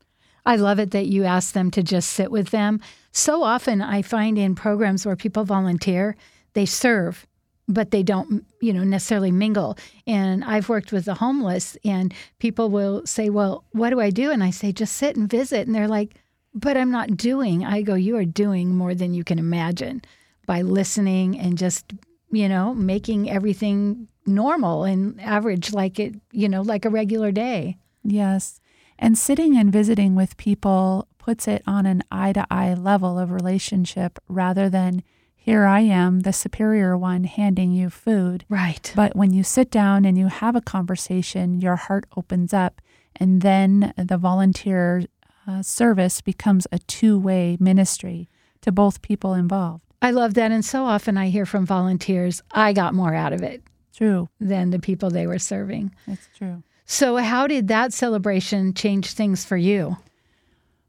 I 0.46 0.56
love 0.56 0.78
it 0.78 0.92
that 0.92 1.08
you 1.08 1.24
ask 1.24 1.54
them 1.54 1.72
to 1.72 1.82
just 1.82 2.12
sit 2.12 2.30
with 2.30 2.50
them. 2.50 2.80
So 3.12 3.44
often 3.44 3.82
I 3.82 4.04
find 4.04 4.38
in 4.38 4.54
programs 4.54 5.06
where 5.06 5.16
people 5.16 5.44
volunteer, 5.44 6.16
they 6.54 6.68
serve, 6.68 7.25
but 7.68 7.90
they 7.90 8.04
don't, 8.04 8.46
you 8.62 8.72
know, 8.72 8.84
necessarily 8.84 9.32
mingle. 9.32 9.75
And 10.06 10.44
I've 10.44 10.70
worked 10.70 10.92
with 10.92 11.06
the 11.06 11.16
homeless 11.16 11.75
and 11.84 12.14
people 12.38 12.70
will 12.70 13.04
say, 13.08 13.32
"Well, 13.32 13.64
what 13.72 13.90
do 13.90 14.00
I 14.00 14.12
do?" 14.12 14.30
And 14.30 14.44
I 14.44 14.52
say, 14.52 14.72
"Just 14.72 14.96
sit 14.96 15.16
and 15.16 15.28
visit." 15.28 15.66
And 15.66 15.74
they're 15.74 15.88
like, 15.88 16.14
"But 16.54 16.78
I'm 16.78 16.92
not 16.92 17.18
doing." 17.18 17.66
I 17.66 17.82
go, 17.82 17.96
"You 17.96 18.16
are 18.18 18.25
doing 18.25 18.75
more 18.75 18.94
than 18.94 19.16
you 19.16 19.24
can 19.24 19.40
imagine 19.40 20.04
by 20.46 20.62
listening 20.62 21.40
and 21.40 21.58
just, 21.58 21.92
you 22.32 22.50
know, 22.50 22.74
making 22.74 23.29
everything 23.29 24.08
normal 24.25 24.84
and 24.84 25.20
average 25.22 25.74
like 25.74 26.00
it, 26.00 26.15
you 26.32 26.50
know, 26.50 26.62
like 26.62 26.86
a 26.86 26.89
regular 26.89 27.32
day." 27.32 27.77
Yes. 28.03 28.60
And 28.98 29.17
sitting 29.17 29.58
and 29.58 29.72
visiting 29.72 30.15
with 30.15 30.38
people 30.38 31.08
puts 31.17 31.48
it 31.48 31.62
on 31.67 31.86
an 31.86 32.03
eye 32.12 32.34
to 32.34 32.46
eye 32.50 32.74
level 32.74 33.20
of 33.20 33.32
relationship 33.32 34.20
rather 34.29 34.70
than 34.70 35.03
Here 35.36 35.65
I 35.65 35.82
am, 35.82 36.22
the 36.22 36.34
superior 36.34 36.98
one, 36.98 37.25
handing 37.25 37.72
you 37.72 37.91
food. 37.91 38.46
Right. 38.50 38.91
But 38.96 39.15
when 39.15 39.32
you 39.32 39.44
sit 39.44 39.70
down 39.70 40.03
and 40.03 40.17
you 40.17 40.25
have 40.25 40.55
a 40.55 40.62
conversation, 40.62 41.62
your 41.62 41.75
heart 41.75 42.05
opens 42.17 42.51
up, 42.51 42.82
and 43.15 43.41
then 43.44 43.94
the 43.96 44.17
volunteer 44.17 45.03
uh, 45.48 45.62
service 45.62 46.20
becomes 46.22 46.65
a 46.72 46.79
two 46.79 47.20
way 47.20 47.58
ministry 47.60 48.27
to 48.62 48.72
both 48.72 49.03
people 49.03 49.36
involved. 49.36 49.84
I 50.05 50.12
love 50.12 50.35
that. 50.35 50.51
And 50.51 50.63
so 50.63 50.83
often 50.83 51.17
I 51.17 51.29
hear 51.29 51.47
from 51.47 51.65
volunteers, 51.65 52.43
I 52.51 52.74
got 52.74 52.93
more 52.93 53.15
out 53.15 53.33
of 53.33 53.41
it 53.41 53.63
True. 53.91 54.29
than 54.39 54.69
the 54.69 54.77
people 54.77 55.09
they 55.09 55.25
were 55.25 55.39
serving. 55.39 55.95
That's 56.05 56.29
true. 56.38 56.62
So, 56.85 57.17
how 57.17 57.47
did 57.47 57.67
that 57.69 57.91
celebration 57.91 58.75
change 58.75 59.13
things 59.13 59.43
for 59.43 59.57
you? 59.57 59.97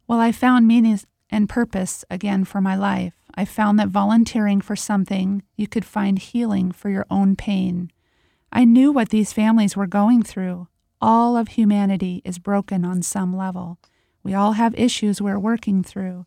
Well, 0.06 0.20
I 0.20 0.32
found 0.32 0.66
meaning 0.66 1.00
and 1.30 1.48
purpose 1.48 2.04
again 2.10 2.44
for 2.44 2.60
my 2.60 2.76
life. 2.76 3.14
I 3.34 3.46
found 3.46 3.78
that 3.78 3.88
volunteering 3.88 4.60
for 4.60 4.76
something, 4.76 5.42
you 5.56 5.66
could 5.66 5.86
find 5.86 6.18
healing 6.18 6.70
for 6.70 6.90
your 6.90 7.06
own 7.08 7.36
pain. 7.36 7.90
I 8.52 8.66
knew 8.66 8.92
what 8.92 9.08
these 9.08 9.32
families 9.32 9.78
were 9.78 9.86
going 9.86 10.24
through. 10.24 10.68
All 11.00 11.38
of 11.38 11.48
humanity 11.48 12.20
is 12.22 12.38
broken 12.38 12.84
on 12.84 13.00
some 13.00 13.34
level. 13.34 13.78
We 14.22 14.34
all 14.34 14.52
have 14.52 14.74
issues 14.74 15.22
we're 15.22 15.38
working 15.38 15.82
through. 15.82 16.26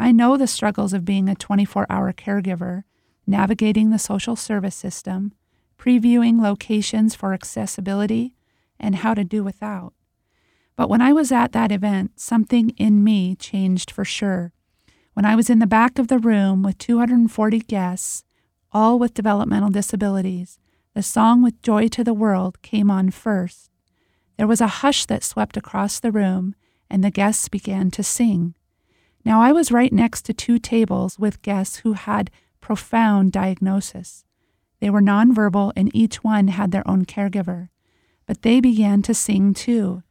I 0.00 0.12
know 0.12 0.36
the 0.36 0.46
struggles 0.46 0.92
of 0.92 1.04
being 1.04 1.28
a 1.28 1.34
24 1.34 1.84
hour 1.90 2.12
caregiver, 2.12 2.84
navigating 3.26 3.90
the 3.90 3.98
social 3.98 4.36
service 4.36 4.76
system, 4.76 5.32
previewing 5.76 6.40
locations 6.40 7.16
for 7.16 7.34
accessibility, 7.34 8.32
and 8.78 8.94
how 8.94 9.12
to 9.14 9.24
do 9.24 9.42
without. 9.42 9.92
But 10.76 10.88
when 10.88 11.02
I 11.02 11.12
was 11.12 11.32
at 11.32 11.50
that 11.50 11.72
event, 11.72 12.20
something 12.20 12.70
in 12.76 13.02
me 13.02 13.34
changed 13.34 13.90
for 13.90 14.04
sure. 14.04 14.52
When 15.14 15.24
I 15.24 15.34
was 15.34 15.50
in 15.50 15.58
the 15.58 15.66
back 15.66 15.98
of 15.98 16.06
the 16.06 16.20
room 16.20 16.62
with 16.62 16.78
240 16.78 17.58
guests, 17.58 18.22
all 18.70 19.00
with 19.00 19.14
developmental 19.14 19.70
disabilities, 19.70 20.60
the 20.94 21.02
song 21.02 21.42
with 21.42 21.60
Joy 21.60 21.88
to 21.88 22.04
the 22.04 22.14
World 22.14 22.62
came 22.62 22.88
on 22.88 23.10
first. 23.10 23.68
There 24.36 24.46
was 24.46 24.60
a 24.60 24.68
hush 24.68 25.06
that 25.06 25.24
swept 25.24 25.56
across 25.56 25.98
the 25.98 26.12
room, 26.12 26.54
and 26.88 27.02
the 27.02 27.10
guests 27.10 27.48
began 27.48 27.90
to 27.90 28.04
sing. 28.04 28.54
Now, 29.24 29.40
I 29.40 29.52
was 29.52 29.72
right 29.72 29.92
next 29.92 30.22
to 30.22 30.32
two 30.32 30.58
tables 30.58 31.18
with 31.18 31.42
guests 31.42 31.78
who 31.78 31.92
had 31.94 32.30
profound 32.60 33.32
diagnosis. 33.32 34.24
They 34.80 34.90
were 34.90 35.02
nonverbal, 35.02 35.72
and 35.76 35.94
each 35.94 36.22
one 36.22 36.48
had 36.48 36.70
their 36.70 36.88
own 36.88 37.04
caregiver. 37.04 37.68
But 38.26 38.42
they 38.42 38.60
began 38.60 39.02
to 39.02 39.14
sing 39.14 39.54
too. 39.54 40.02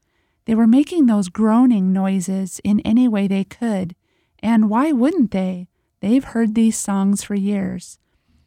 They 0.46 0.56
were 0.56 0.68
making 0.68 1.06
those 1.06 1.30
groaning 1.30 1.92
noises 1.92 2.62
in 2.64 2.80
any 2.82 3.08
way 3.08 3.28
they 3.28 3.44
could. 3.44 3.96
And 4.40 4.70
why 4.70 4.92
wouldn't 4.92 5.32
they? 5.32 5.68
They've 6.00 6.24
heard 6.24 6.56
these 6.56 6.78
songs 6.78 7.24
for 7.24 7.36
years. 7.36 8.00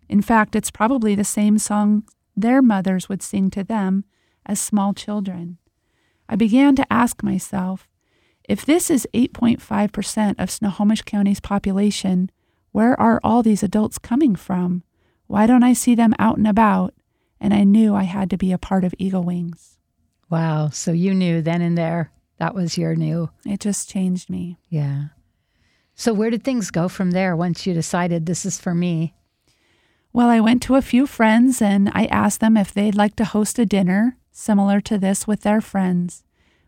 In 0.09 0.23
fact, 0.23 0.57
it's 0.57 0.71
probably 0.71 1.14
the 1.14 1.25
same 1.25 1.59
song 1.59 2.05
their 2.37 2.62
mothers 2.62 3.09
would 3.09 3.23
sing 3.23 3.50
to 3.50 3.62
them 3.62 4.05
as 4.47 4.61
small 4.61 4.95
children. 4.95 5.59
I 6.29 6.37
began 6.37 6.75
to 6.76 6.93
ask 6.93 7.23
myself 7.23 7.88
if 8.50 8.66
this 8.66 8.90
is 8.90 9.07
8.5% 9.14 10.35
of 10.37 10.50
Snohomish 10.50 11.02
County's 11.02 11.38
population, 11.38 12.33
where 12.73 12.99
are 13.00 13.21
all 13.23 13.45
these 13.45 13.62
adults 13.62 13.97
coming 13.97 14.35
from? 14.35 14.83
Why 15.28 15.47
don't 15.47 15.62
I 15.62 15.73
see 15.73 15.95
them 15.95 16.16
out 16.19 16.37
and 16.37 16.49
about? 16.49 16.92
And 17.40 17.54
I 17.54 17.62
knew 17.62 17.95
I 17.95 18.02
had 18.02 18.28
to 18.30 18.37
be 18.37 18.50
a 18.50 18.59
part 18.59 18.83
of 18.83 18.92
Eagle 18.99 19.23
Wings. 19.23 19.78
Wow. 20.28 20.71
So, 20.71 20.90
you 20.90 21.14
knew 21.14 21.40
then 21.40 21.62
and 21.62 21.78
there 21.78 22.11
that 22.38 22.52
was 22.52 22.76
your 22.76 22.97
new. 22.97 23.30
It 23.47 23.61
just 23.61 23.88
changed 23.88 24.28
me. 24.28 24.59
Yeah. 24.69 25.11
So, 25.95 26.12
where 26.12 26.30
did 26.30 26.42
things 26.42 26.73
go 26.73 26.88
from 26.88 27.12
there 27.12 27.37
once 27.37 27.69
you 27.69 27.73
decided 27.73 28.26
this 28.26 28.45
is 28.45 28.59
for 28.59 28.75
me? 28.75 29.14
Well, 30.12 30.28
I 30.28 30.40
went 30.40 30.61
to 30.64 30.75
a 30.75 30.83
few 30.83 31.07
friends 31.07 31.62
and 31.62 31.88
I 31.95 32.07
asked 32.07 32.40
them 32.40 32.57
if 32.57 32.75
they'd 32.75 32.97
like 32.97 33.14
to 33.16 33.25
host 33.25 33.61
a 33.61 33.64
dinner 33.64 34.16
similar 34.33 34.80
to 34.80 34.99
this 34.99 35.28
with 35.28 35.42
their 35.42 35.61
friends. 35.61 36.25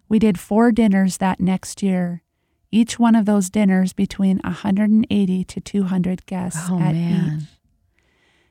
We 0.08 0.18
did 0.18 0.38
four 0.38 0.72
dinners 0.72 1.18
that 1.18 1.40
next 1.40 1.82
year. 1.82 2.22
Each 2.70 2.98
one 2.98 3.14
of 3.14 3.26
those 3.26 3.50
dinners 3.50 3.92
between 3.92 4.38
180 4.44 5.44
to 5.44 5.60
200 5.60 6.26
guests 6.26 6.66
Oh, 6.70 6.78
at 6.80 6.94
man. 6.94 7.40
each. 7.42 7.48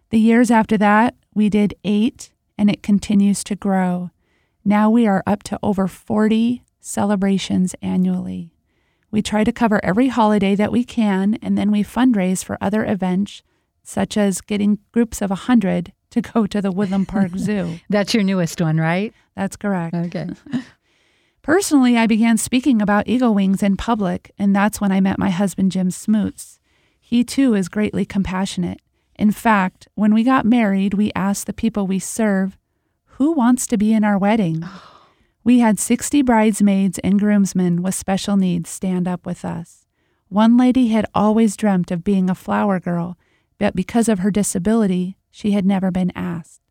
The 0.10 0.20
years 0.20 0.52
after 0.52 0.78
that, 0.78 1.16
we 1.34 1.50
did 1.50 1.74
eight, 1.84 2.32
and 2.58 2.70
it 2.70 2.84
continues 2.84 3.44
to 3.46 3.56
grow. 3.56 4.12
Now 4.66 4.90
we 4.90 5.08
are 5.08 5.24
up 5.26 5.42
to 5.44 5.60
over 5.64 5.88
40 5.88 6.64
celebrations 6.80 7.74
annually. 7.82 8.54
We 9.10 9.22
try 9.22 9.44
to 9.44 9.52
cover 9.52 9.84
every 9.84 10.10
holiday 10.10 10.56
that 10.56 10.72
we 10.72 10.84
can, 10.84 11.38
and 11.42 11.58
then 11.58 11.72
we 11.72 11.84
fundraise 11.84 12.44
for 12.44 12.58
other 12.62 12.86
events, 12.86 13.42
such 13.84 14.18
as 14.18 14.42
getting 14.42 14.80
groups 14.92 15.22
of 15.22 15.30
100 15.32 15.94
to 16.12 16.22
go 16.22 16.46
to 16.46 16.62
the 16.62 16.72
Woodland 16.72 17.08
Park 17.08 17.32
Zoo. 17.38 17.80
That's 17.90 18.14
your 18.14 18.24
newest 18.24 18.62
one, 18.62 18.78
right? 18.78 19.14
That's 19.36 19.56
correct. 19.56 19.96
Okay. 19.96 20.30
Personally, 21.42 21.98
I 21.98 22.06
began 22.06 22.38
speaking 22.38 22.82
about 22.82 23.08
eagle 23.08 23.34
wings 23.34 23.64
in 23.64 23.76
public, 23.76 24.32
and 24.38 24.56
that's 24.56 24.80
when 24.80 24.92
I 24.92 25.02
met 25.02 25.18
my 25.18 25.32
husband, 25.32 25.72
Jim 25.72 25.90
Smoots. 25.90 26.60
He 27.00 27.24
too 27.24 27.56
is 27.56 27.68
greatly 27.68 28.06
compassionate. 28.06 28.80
In 29.16 29.32
fact, 29.32 29.88
when 29.96 30.14
we 30.14 30.24
got 30.24 30.46
married, 30.46 30.94
we 30.94 31.12
asked 31.16 31.48
the 31.48 31.54
people 31.54 31.88
we 31.88 32.00
serve, 32.00 32.58
Who 33.18 33.32
wants 33.32 33.66
to 33.68 33.78
be 33.78 33.92
in 33.92 34.04
our 34.04 34.18
wedding? 34.18 34.62
Oh. 34.64 34.92
We 35.44 35.60
had 35.60 35.80
60 35.80 36.22
bridesmaids 36.22 37.00
and 37.00 37.20
groomsmen 37.20 37.82
with 37.82 37.96
special 37.96 38.38
needs 38.38 38.70
stand 38.70 39.08
up 39.08 39.26
with 39.26 39.44
us. 39.44 39.88
One 40.30 40.56
lady 40.56 40.90
had 40.90 41.08
always 41.16 41.58
dreamt 41.58 41.90
of 41.90 42.04
being 42.04 42.30
a 42.30 42.36
flower 42.36 42.80
girl, 42.80 43.18
but 43.58 43.76
because 43.76 44.08
of 44.08 44.20
her 44.20 44.30
disability, 44.30 45.18
she 45.32 45.52
had 45.52 45.66
never 45.66 45.90
been 45.90 46.12
asked. 46.16 46.62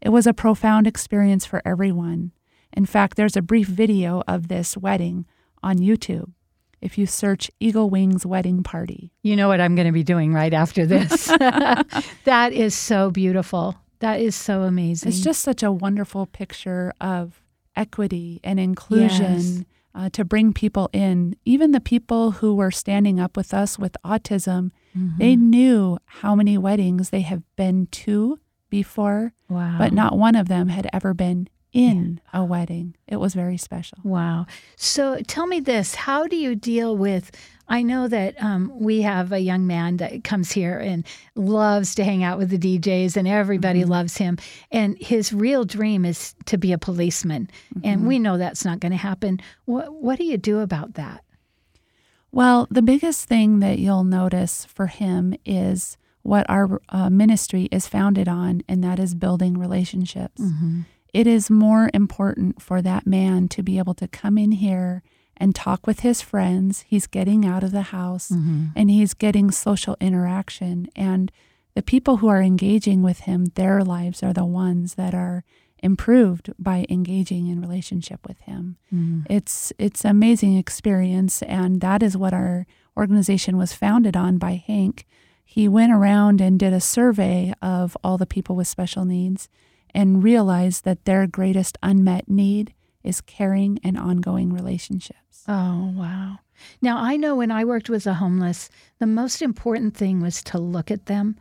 It 0.00 0.08
was 0.08 0.26
a 0.26 0.32
profound 0.32 0.86
experience 0.86 1.44
for 1.44 1.60
everyone. 1.64 2.32
In 2.76 2.86
fact, 2.86 3.16
there's 3.16 3.36
a 3.36 3.42
brief 3.42 3.66
video 3.68 4.22
of 4.26 4.48
this 4.48 4.76
wedding 4.76 5.26
on 5.62 5.78
YouTube 5.78 6.32
if 6.80 6.98
you 6.98 7.06
search 7.06 7.50
Eagle 7.60 7.88
Wings 7.88 8.26
Wedding 8.26 8.62
Party. 8.62 9.10
You 9.22 9.36
know 9.36 9.48
what 9.48 9.60
I'm 9.60 9.74
going 9.74 9.86
to 9.86 9.92
be 9.92 10.02
doing 10.02 10.32
right 10.34 10.52
after 10.52 10.84
this. 10.84 11.26
that 12.24 12.50
is 12.52 12.74
so 12.74 13.10
beautiful. 13.10 13.76
That 14.00 14.20
is 14.20 14.34
so 14.36 14.62
amazing. 14.62 15.08
It's 15.08 15.20
just 15.20 15.40
such 15.40 15.62
a 15.62 15.72
wonderful 15.72 16.26
picture 16.26 16.92
of 17.00 17.40
equity 17.76 18.40
and 18.44 18.60
inclusion 18.60 19.32
Yes. 19.32 19.64
uh, 19.94 20.10
to 20.10 20.24
bring 20.24 20.52
people 20.52 20.90
in. 20.92 21.36
Even 21.44 21.70
the 21.70 21.80
people 21.80 22.32
who 22.32 22.54
were 22.54 22.70
standing 22.70 23.18
up 23.18 23.36
with 23.36 23.54
us 23.54 23.78
with 23.78 23.96
autism, 24.04 24.70
Mm-hmm. 24.96 25.18
they 25.18 25.34
knew 25.34 25.98
how 26.04 26.36
many 26.36 26.56
weddings 26.56 27.10
they 27.10 27.22
have 27.22 27.42
been 27.56 27.88
to 27.90 28.38
before, 28.70 29.32
wow. 29.48 29.74
but 29.76 29.92
not 29.92 30.16
one 30.16 30.36
of 30.36 30.46
them 30.46 30.68
had 30.68 30.88
ever 30.92 31.12
been 31.12 31.48
in 31.74 32.20
a 32.32 32.44
wedding. 32.44 32.94
It 33.08 33.16
was 33.16 33.34
very 33.34 33.56
special. 33.58 33.98
Wow. 34.04 34.46
So 34.76 35.20
tell 35.26 35.46
me 35.46 35.60
this 35.60 35.96
how 35.96 36.26
do 36.26 36.36
you 36.36 36.54
deal 36.54 36.96
with? 36.96 37.32
I 37.66 37.82
know 37.82 38.08
that 38.08 38.40
um, 38.42 38.72
we 38.78 39.02
have 39.02 39.32
a 39.32 39.40
young 39.40 39.66
man 39.66 39.96
that 39.96 40.22
comes 40.22 40.52
here 40.52 40.78
and 40.78 41.04
loves 41.34 41.94
to 41.96 42.04
hang 42.04 42.22
out 42.22 42.38
with 42.38 42.50
the 42.50 42.58
DJs, 42.58 43.16
and 43.16 43.26
everybody 43.26 43.84
loves 43.86 44.18
him. 44.18 44.38
And 44.70 44.98
his 44.98 45.32
real 45.32 45.64
dream 45.64 46.04
is 46.04 46.34
to 46.44 46.58
be 46.58 46.72
a 46.72 46.78
policeman. 46.78 47.50
And 47.82 48.06
we 48.06 48.18
know 48.18 48.36
that's 48.36 48.66
not 48.66 48.80
going 48.80 48.92
to 48.92 48.98
happen. 48.98 49.40
What, 49.64 49.94
what 49.94 50.18
do 50.18 50.24
you 50.24 50.36
do 50.36 50.60
about 50.60 50.94
that? 50.94 51.24
Well, 52.30 52.68
the 52.70 52.82
biggest 52.82 53.28
thing 53.28 53.60
that 53.60 53.78
you'll 53.78 54.04
notice 54.04 54.66
for 54.66 54.88
him 54.88 55.34
is 55.46 55.96
what 56.22 56.44
our 56.50 56.82
uh, 56.90 57.08
ministry 57.08 57.68
is 57.72 57.86
founded 57.86 58.28
on, 58.28 58.62
and 58.68 58.84
that 58.84 58.98
is 58.98 59.14
building 59.14 59.56
relationships. 59.56 60.42
It 61.14 61.28
is 61.28 61.48
more 61.48 61.90
important 61.94 62.60
for 62.60 62.82
that 62.82 63.06
man 63.06 63.48
to 63.50 63.62
be 63.62 63.78
able 63.78 63.94
to 63.94 64.08
come 64.08 64.36
in 64.36 64.50
here 64.50 65.04
and 65.36 65.54
talk 65.54 65.86
with 65.86 66.00
his 66.00 66.20
friends. 66.20 66.84
He's 66.88 67.06
getting 67.06 67.46
out 67.46 67.62
of 67.62 67.70
the 67.70 67.82
house 67.82 68.30
mm-hmm. 68.30 68.66
and 68.74 68.90
he's 68.90 69.14
getting 69.14 69.52
social 69.52 69.96
interaction. 70.00 70.88
And 70.96 71.30
the 71.74 71.82
people 71.82 72.16
who 72.16 72.26
are 72.26 72.42
engaging 72.42 73.02
with 73.02 73.20
him, 73.20 73.46
their 73.54 73.84
lives 73.84 74.24
are 74.24 74.32
the 74.32 74.44
ones 74.44 74.96
that 74.96 75.14
are 75.14 75.44
improved 75.78 76.52
by 76.58 76.84
engaging 76.88 77.46
in 77.46 77.60
relationship 77.60 78.26
with 78.26 78.40
him. 78.40 78.76
Mm-hmm. 78.92 79.32
It's 79.32 79.72
it's 79.78 80.04
an 80.04 80.10
amazing 80.10 80.56
experience 80.56 81.42
and 81.42 81.80
that 81.80 82.02
is 82.02 82.16
what 82.16 82.34
our 82.34 82.66
organization 82.96 83.56
was 83.56 83.72
founded 83.72 84.16
on 84.16 84.38
by 84.38 84.62
Hank. 84.66 85.06
He 85.44 85.68
went 85.68 85.92
around 85.92 86.40
and 86.40 86.58
did 86.58 86.72
a 86.72 86.80
survey 86.80 87.52
of 87.62 87.96
all 88.02 88.18
the 88.18 88.26
people 88.26 88.56
with 88.56 88.66
special 88.66 89.04
needs 89.04 89.48
and 89.94 90.22
realize 90.24 90.80
that 90.82 91.04
their 91.04 91.26
greatest 91.26 91.78
unmet 91.82 92.28
need 92.28 92.74
is 93.02 93.20
caring 93.20 93.78
and 93.84 93.96
ongoing 93.96 94.52
relationships. 94.52 95.44
Oh, 95.46 95.92
wow. 95.94 96.38
Now, 96.80 96.98
I 96.98 97.16
know 97.16 97.36
when 97.36 97.50
I 97.50 97.64
worked 97.64 97.90
with 97.90 98.04
the 98.04 98.14
homeless, 98.14 98.70
the 98.98 99.06
most 99.06 99.42
important 99.42 99.96
thing 99.96 100.20
was 100.20 100.42
to 100.44 100.58
look 100.58 100.90
at 100.90 101.06
them, 101.06 101.36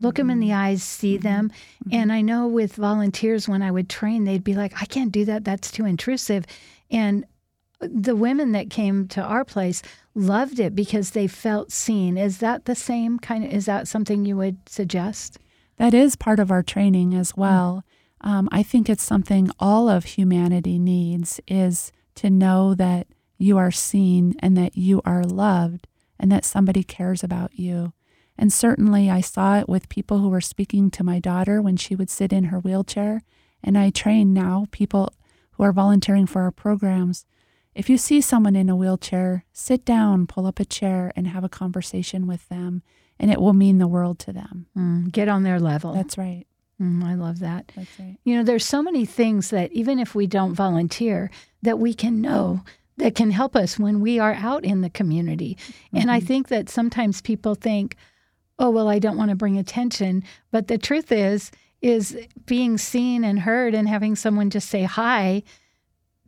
look 0.00 0.16
them 0.16 0.30
in 0.30 0.40
the 0.40 0.48
mm-hmm. 0.48 0.58
eyes, 0.58 0.82
see 0.82 1.14
mm-hmm. 1.14 1.22
them. 1.22 1.48
Mm-hmm. 1.48 1.94
And 1.94 2.12
I 2.12 2.20
know 2.20 2.46
with 2.46 2.74
volunteers, 2.74 3.48
when 3.48 3.62
I 3.62 3.70
would 3.70 3.88
train, 3.88 4.24
they'd 4.24 4.44
be 4.44 4.54
like, 4.54 4.80
I 4.80 4.84
can't 4.84 5.12
do 5.12 5.24
that. 5.24 5.44
That's 5.44 5.70
too 5.70 5.86
intrusive. 5.86 6.44
And 6.90 7.24
the 7.80 8.16
women 8.16 8.52
that 8.52 8.70
came 8.70 9.08
to 9.08 9.22
our 9.22 9.44
place 9.44 9.82
loved 10.14 10.60
it 10.60 10.74
because 10.74 11.10
they 11.10 11.26
felt 11.26 11.72
seen. 11.72 12.16
Is 12.18 12.38
that 12.38 12.64
the 12.64 12.74
same 12.74 13.18
kind 13.18 13.44
of, 13.44 13.52
is 13.52 13.66
that 13.66 13.88
something 13.88 14.24
you 14.24 14.36
would 14.36 14.68
suggest? 14.68 15.38
That 15.76 15.94
is 15.94 16.16
part 16.16 16.40
of 16.40 16.50
our 16.50 16.62
training 16.62 17.14
as 17.14 17.32
mm. 17.32 17.38
well. 17.38 17.84
Um, 18.20 18.48
I 18.50 18.62
think 18.62 18.88
it's 18.88 19.04
something 19.04 19.50
all 19.58 19.88
of 19.88 20.04
humanity 20.04 20.78
needs 20.78 21.40
is 21.46 21.92
to 22.16 22.30
know 22.30 22.74
that 22.74 23.06
you 23.38 23.58
are 23.58 23.70
seen 23.70 24.34
and 24.40 24.56
that 24.56 24.76
you 24.76 25.02
are 25.04 25.24
loved 25.24 25.86
and 26.18 26.32
that 26.32 26.44
somebody 26.44 26.82
cares 26.82 27.22
about 27.22 27.58
you. 27.58 27.92
And 28.38 28.52
certainly 28.52 29.10
I 29.10 29.20
saw 29.20 29.58
it 29.58 29.68
with 29.68 29.88
people 29.88 30.18
who 30.18 30.28
were 30.28 30.40
speaking 30.40 30.90
to 30.92 31.04
my 31.04 31.18
daughter 31.18 31.62
when 31.62 31.76
she 31.76 31.94
would 31.94 32.10
sit 32.10 32.32
in 32.32 32.44
her 32.44 32.58
wheelchair. 32.58 33.22
And 33.62 33.78
I 33.78 33.90
train 33.90 34.32
now 34.32 34.66
people 34.70 35.12
who 35.52 35.62
are 35.64 35.72
volunteering 35.72 36.26
for 36.26 36.42
our 36.42 36.50
programs. 36.50 37.24
If 37.74 37.90
you 37.90 37.98
see 37.98 38.20
someone 38.20 38.56
in 38.56 38.70
a 38.70 38.76
wheelchair, 38.76 39.44
sit 39.52 39.84
down, 39.84 40.26
pull 40.26 40.46
up 40.46 40.60
a 40.60 40.64
chair, 40.64 41.12
and 41.16 41.28
have 41.28 41.44
a 41.44 41.48
conversation 41.48 42.26
with 42.26 42.48
them, 42.48 42.82
and 43.18 43.30
it 43.30 43.40
will 43.40 43.52
mean 43.52 43.78
the 43.78 43.86
world 43.86 44.18
to 44.20 44.32
them. 44.32 44.66
Mm, 44.76 45.12
get 45.12 45.28
on 45.28 45.42
their 45.42 45.60
level. 45.60 45.92
That's 45.92 46.16
right. 46.16 46.46
Mm, 46.80 47.04
I 47.04 47.14
love 47.14 47.38
that. 47.38 47.72
That's 47.74 47.98
right. 47.98 48.16
You 48.24 48.36
know, 48.36 48.42
there's 48.42 48.64
so 48.64 48.82
many 48.82 49.06
things 49.06 49.50
that 49.50 49.72
even 49.72 49.98
if 49.98 50.14
we 50.14 50.26
don't 50.26 50.54
volunteer, 50.54 51.30
that 51.62 51.78
we 51.78 51.94
can 51.94 52.20
know 52.20 52.62
that 52.98 53.14
can 53.14 53.30
help 53.30 53.54
us 53.54 53.78
when 53.78 54.00
we 54.00 54.18
are 54.18 54.34
out 54.34 54.64
in 54.64 54.80
the 54.80 54.90
community. 54.90 55.56
Mm-hmm. 55.58 55.96
And 55.98 56.10
I 56.10 56.18
mm-hmm. 56.18 56.26
think 56.26 56.48
that 56.48 56.68
sometimes 56.68 57.20
people 57.20 57.54
think, 57.54 57.96
"Oh, 58.58 58.70
well, 58.70 58.88
I 58.88 58.98
don't 58.98 59.16
want 59.16 59.30
to 59.30 59.36
bring 59.36 59.58
attention," 59.58 60.22
but 60.50 60.68
the 60.68 60.78
truth 60.78 61.10
is 61.12 61.50
is 61.82 62.18
being 62.46 62.78
seen 62.78 63.22
and 63.22 63.40
heard 63.40 63.74
and 63.74 63.88
having 63.88 64.16
someone 64.16 64.50
just 64.50 64.68
say 64.68 64.84
hi 64.84 65.42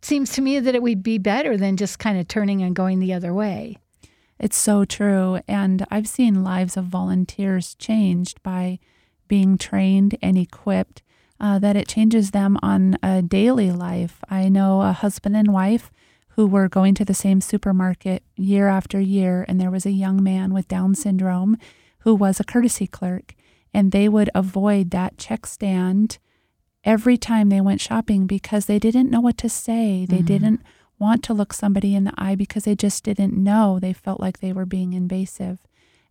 seems 0.03 0.31
to 0.33 0.43
me 0.43 0.61
that 0.61 0.75
it 0.75 0.83
would 0.83 1.03
be 1.03 1.19
better 1.19 1.57
than 1.57 1.77
just 1.77 1.99
kind 1.99 2.19
of 2.19 2.29
turning 2.29 2.63
and 2.63 2.77
going 2.77 3.01
the 3.01 3.13
other 3.13 3.35
way. 3.35 3.77
It's 4.39 4.57
so 4.57 4.85
true. 4.85 5.41
And 5.49 5.85
I've 5.91 6.07
seen 6.07 6.45
lives 6.45 6.77
of 6.77 6.85
volunteers 6.85 7.75
changed 7.75 8.43
by 8.43 8.79
being 9.29 9.59
trained 9.59 10.17
and 10.23 10.37
equipped, 10.37 11.03
uh, 11.41 11.59
that 11.59 11.77
it 11.77 11.87
changes 11.87 12.33
them 12.33 12.59
on 12.63 12.99
a 13.03 13.23
daily 13.23 13.71
life. 13.71 14.19
I 14.29 14.49
know 14.49 14.83
a 14.83 14.93
husband 14.93 15.37
and 15.37 15.53
wife 15.53 15.91
who 16.31 16.47
were 16.47 16.69
going 16.69 16.95
to 16.95 17.05
the 17.05 17.15
same 17.15 17.41
supermarket 17.41 18.23
year 18.37 18.69
after 18.69 19.01
year, 19.01 19.45
and 19.49 19.61
there 19.61 19.71
was 19.71 19.87
a 19.87 19.91
young 19.91 20.23
man 20.23 20.53
with 20.53 20.69
Down 20.69 20.95
syndrome 20.95 21.57
who 22.01 22.15
was 22.15 22.39
a 22.39 22.45
courtesy 22.45 22.87
clerk, 22.87 23.35
and 23.75 23.93
they 23.93 24.09
would 24.09 24.31
avoid 24.35 24.91
that 24.91 25.19
check 25.19 25.47
stand 25.47 26.19
every 26.85 27.17
time 27.17 27.49
they 27.49 27.61
went 27.61 27.81
shopping 27.81 28.27
because 28.27 28.67
they 28.67 28.79
didn't 28.79 29.11
know 29.11 29.21
what 29.21 29.37
to 29.39 29.49
say. 29.49 30.07
They 30.07 30.19
mm-hmm. 30.19 30.27
didn't 30.27 30.63
want 30.99 31.23
to 31.25 31.35
look 31.35 31.53
somebody 31.53 31.95
in 31.95 32.05
the 32.05 32.15
eye 32.17 32.35
because 32.35 32.65
they 32.65 32.75
just 32.75 33.05
didn't 33.05 33.35
know. 33.35 33.79
They 33.79 33.93
felt 33.93 34.21
like 34.21 34.39
they 34.39 34.53
were 34.53 34.67
being 34.67 34.93
invasive. 34.93 35.59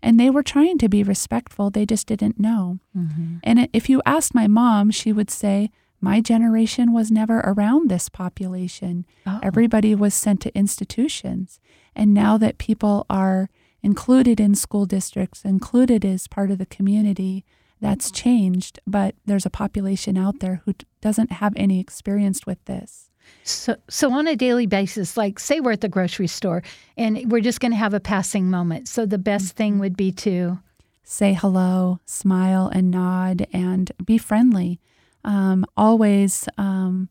And 0.01 0.19
they 0.19 0.29
were 0.29 0.43
trying 0.43 0.77
to 0.79 0.89
be 0.89 1.03
respectful, 1.03 1.69
they 1.69 1.85
just 1.85 2.07
didn't 2.07 2.39
know. 2.39 2.79
Mm-hmm. 2.95 3.37
And 3.43 3.69
if 3.73 3.89
you 3.89 4.01
asked 4.05 4.35
my 4.35 4.47
mom, 4.47 4.91
she 4.91 5.11
would 5.11 5.31
say, 5.31 5.71
My 5.99 6.21
generation 6.21 6.93
was 6.93 7.11
never 7.11 7.39
around 7.39 7.89
this 7.89 8.07
population. 8.09 9.05
Oh. 9.25 9.39
Everybody 9.41 9.95
was 9.95 10.13
sent 10.13 10.41
to 10.41 10.55
institutions. 10.55 11.59
And 11.95 12.13
now 12.13 12.37
that 12.37 12.59
people 12.59 13.05
are 13.09 13.49
included 13.81 14.39
in 14.39 14.53
school 14.53 14.85
districts, 14.85 15.43
included 15.43 16.05
as 16.05 16.27
part 16.27 16.51
of 16.51 16.57
the 16.57 16.65
community, 16.65 17.43
that's 17.79 18.11
changed, 18.11 18.79
but 18.87 19.15
there's 19.25 19.45
a 19.45 19.51
population 19.51 20.17
out 20.17 20.39
there 20.39 20.61
who 20.65 20.73
doesn't 21.01 21.33
have 21.33 21.53
any 21.55 21.79
experience 21.79 22.45
with 22.45 22.63
this. 22.65 23.09
So, 23.43 23.75
so 23.89 24.11
on 24.11 24.27
a 24.27 24.35
daily 24.35 24.65
basis, 24.65 25.15
like 25.15 25.39
say 25.39 25.59
we're 25.59 25.71
at 25.71 25.81
the 25.81 25.89
grocery 25.89 26.27
store 26.27 26.63
and 26.97 27.31
we're 27.31 27.41
just 27.41 27.59
going 27.59 27.71
to 27.71 27.77
have 27.77 27.93
a 27.93 27.99
passing 27.99 28.49
moment. 28.49 28.87
So 28.87 29.05
the 29.05 29.17
best 29.17 29.55
thing 29.55 29.73
mm-hmm. 29.73 29.79
would 29.81 29.97
be 29.97 30.11
to 30.13 30.59
say 31.03 31.33
hello, 31.33 31.99
smile, 32.05 32.67
and 32.67 32.91
nod, 32.91 33.47
and 33.53 33.91
be 34.03 34.17
friendly. 34.17 34.79
Um, 35.23 35.65
always 35.77 36.49
um, 36.57 37.09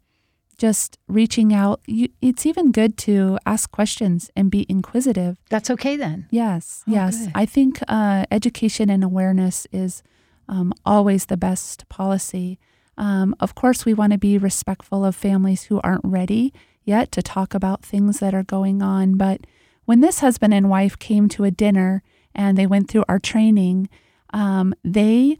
just 0.58 0.99
reaching 1.08 1.54
out. 1.54 1.80
You, 1.87 2.08
it's 2.20 2.44
even 2.44 2.73
good 2.73 2.99
to 2.99 3.38
ask 3.47 3.71
questions 3.71 4.30
and 4.36 4.50
be 4.50 4.67
inquisitive. 4.69 5.38
That's 5.49 5.71
okay 5.71 5.97
then. 5.97 6.26
Yes, 6.30 6.84
oh, 6.86 6.93
yes. 6.93 7.25
Good. 7.25 7.32
I 7.34 7.47
think 7.47 7.80
uh, 7.88 8.26
education 8.30 8.91
and 8.91 9.02
awareness 9.02 9.67
is 9.73 10.02
um, 10.49 10.73
always 10.84 11.26
the 11.26 11.36
best 11.36 11.88
policy. 11.88 12.58
Um, 12.97 13.35
of 13.41 13.54
course, 13.54 13.85
we 13.85 13.95
want 13.95 14.13
to 14.13 14.19
be 14.19 14.39
respectful 14.39 15.04
of 15.04 15.15
families 15.15 15.65
who 15.65 15.80
aren't 15.82 16.04
ready 16.04 16.52
yet 16.85 17.13
to 17.13 17.23
talk 17.23 17.54
about 17.54 17.82
things 17.82 18.21
that 18.21 18.35
are 18.35 18.43
going 18.43 18.82
on. 18.82 19.17
But 19.17 19.41
when 19.85 20.00
this 20.00 20.21
husband 20.21 20.54
and 20.54 20.71
wife 20.71 20.99
came 20.99 21.28
to 21.30 21.45
a 21.45 21.50
dinner 21.50 22.02
and 22.35 22.56
they 22.56 22.67
went 22.67 22.89
through 22.89 23.04
our 23.09 23.19
training, 23.19 23.89
um, 24.32 24.75
they 24.85 25.39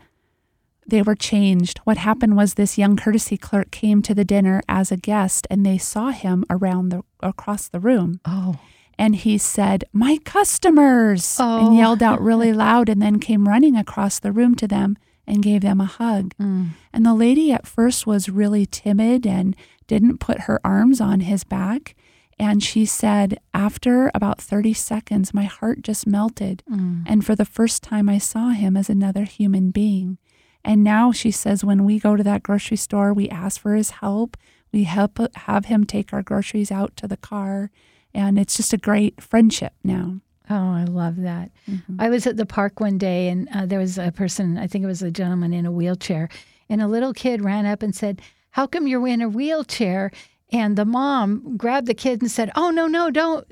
they 0.89 1.03
were 1.03 1.17
changed. 1.17 1.79
What 1.79 1.97
happened 1.97 2.37
was 2.37 2.55
this 2.55 2.79
young 2.79 2.97
courtesy 2.97 3.37
clerk 3.37 3.73
came 3.73 4.03
to 4.03 4.15
the 4.15 4.25
dinner 4.25 4.63
as 4.69 4.93
a 4.93 4.97
guest, 4.97 5.45
and 5.51 5.67
they 5.67 5.79
saw 5.79 6.11
him 6.11 6.45
around 6.49 6.91
the 6.91 7.03
across 7.21 7.69
the 7.69 7.81
room. 7.81 8.21
Oh 8.25 8.57
and 8.99 9.17
he 9.17 9.39
said, 9.39 9.85
My 9.93 10.19
customers, 10.25 11.37
oh. 11.39 11.69
and 11.69 11.77
yelled 11.77 12.03
out 12.03 12.21
really 12.23 12.53
loud, 12.53 12.89
and 12.89 13.01
then 13.01 13.19
came 13.19 13.49
running 13.49 13.77
across 13.77 14.19
the 14.19 14.33
room 14.33 14.55
to 14.57 14.67
them 14.67 14.97
and 15.27 15.43
gave 15.43 15.63
them 15.63 15.81
a 15.81 15.87
hug. 15.87 16.35
Mm. 16.41 16.71
And 16.93 17.05
the 17.05 17.15
lady 17.15 17.53
at 17.53 17.67
first 17.67 18.07
was 18.07 18.29
really 18.29 18.67
timid 18.67 19.27
and 19.27 19.57
didn't 19.87 20.19
put 20.19 20.43
her 20.43 20.61
arms 20.65 21.01
on 21.01 21.21
his 21.21 21.45
back. 21.45 21.95
And 22.39 22.63
she 22.63 22.85
said, 22.85 23.39
after 23.55 24.11
about 24.15 24.41
30 24.41 24.75
seconds, 24.75 25.33
my 25.33 25.45
heart 25.45 25.83
just 25.83 26.07
melted. 26.07 26.63
Mm. 26.71 27.05
And 27.07 27.25
for 27.25 27.35
the 27.35 27.47
first 27.47 27.83
time, 27.83 28.09
I 28.09 28.19
saw 28.19 28.51
him 28.51 28.77
as 28.77 28.91
another 28.91 29.25
human 29.25 29.71
being. 29.71 30.19
And 30.65 30.85
now 30.85 31.13
she 31.13 31.31
says, 31.31 31.65
when 31.65 31.85
we 31.85 31.99
go 31.99 32.17
to 32.17 32.25
that 32.25 32.43
grocery 32.43 32.77
store, 32.77 33.13
we 33.13 33.29
ask 33.29 33.61
for 33.61 33.75
his 33.75 33.91
help. 33.91 34.37
We 34.73 34.85
help 34.85 35.19
have 35.35 35.67
him 35.67 35.85
take 35.85 36.13
our 36.13 36.23
groceries 36.23 36.71
out 36.71 36.97
to 36.97 37.09
the 37.09 37.17
car 37.17 37.71
and 38.17 38.39
it's 38.39 38.57
just 38.57 38.73
a 38.73 38.79
great 38.79 39.23
friendship 39.23 39.75
now. 39.85 40.21
Oh, 40.49 40.73
I 40.73 40.85
love 40.85 41.17
that. 41.17 41.51
Mm-hmm. 41.69 42.01
I 42.01 42.09
was 42.09 42.27
at 42.27 42.37
the 42.37 42.47
park 42.47 42.81
one 42.81 42.99
day 42.99 43.29
and 43.29 43.49
uh, 43.55 43.67
there 43.67 43.79
was 43.79 43.99
a 43.99 44.13
person, 44.13 44.59
I 44.59 44.67
think 44.67 44.85
it 44.85 44.89
was 44.89 45.03
a 45.03 45.11
gentleman 45.11 45.53
in 45.53 45.67
a 45.67 45.73
wheelchair, 45.73 46.29
and 46.69 46.81
a 46.81 46.89
little 46.89 47.13
kid 47.13 47.43
ran 47.43 47.67
up 47.67 47.83
and 47.83 47.95
said, 47.95 48.23
How 48.51 48.67
come 48.67 48.87
you're 48.87 49.07
in 49.07 49.23
a 49.23 49.29
wheelchair? 49.29 50.11
And 50.53 50.77
the 50.77 50.85
mom 50.85 51.57
grabbed 51.57 51.89
the 51.89 51.95
kid 51.95 52.23
and 52.23 52.31
said, 52.31 52.53
"Oh 52.55 52.71
no, 52.71 52.87
no, 52.87 53.11
don't, 53.11 53.45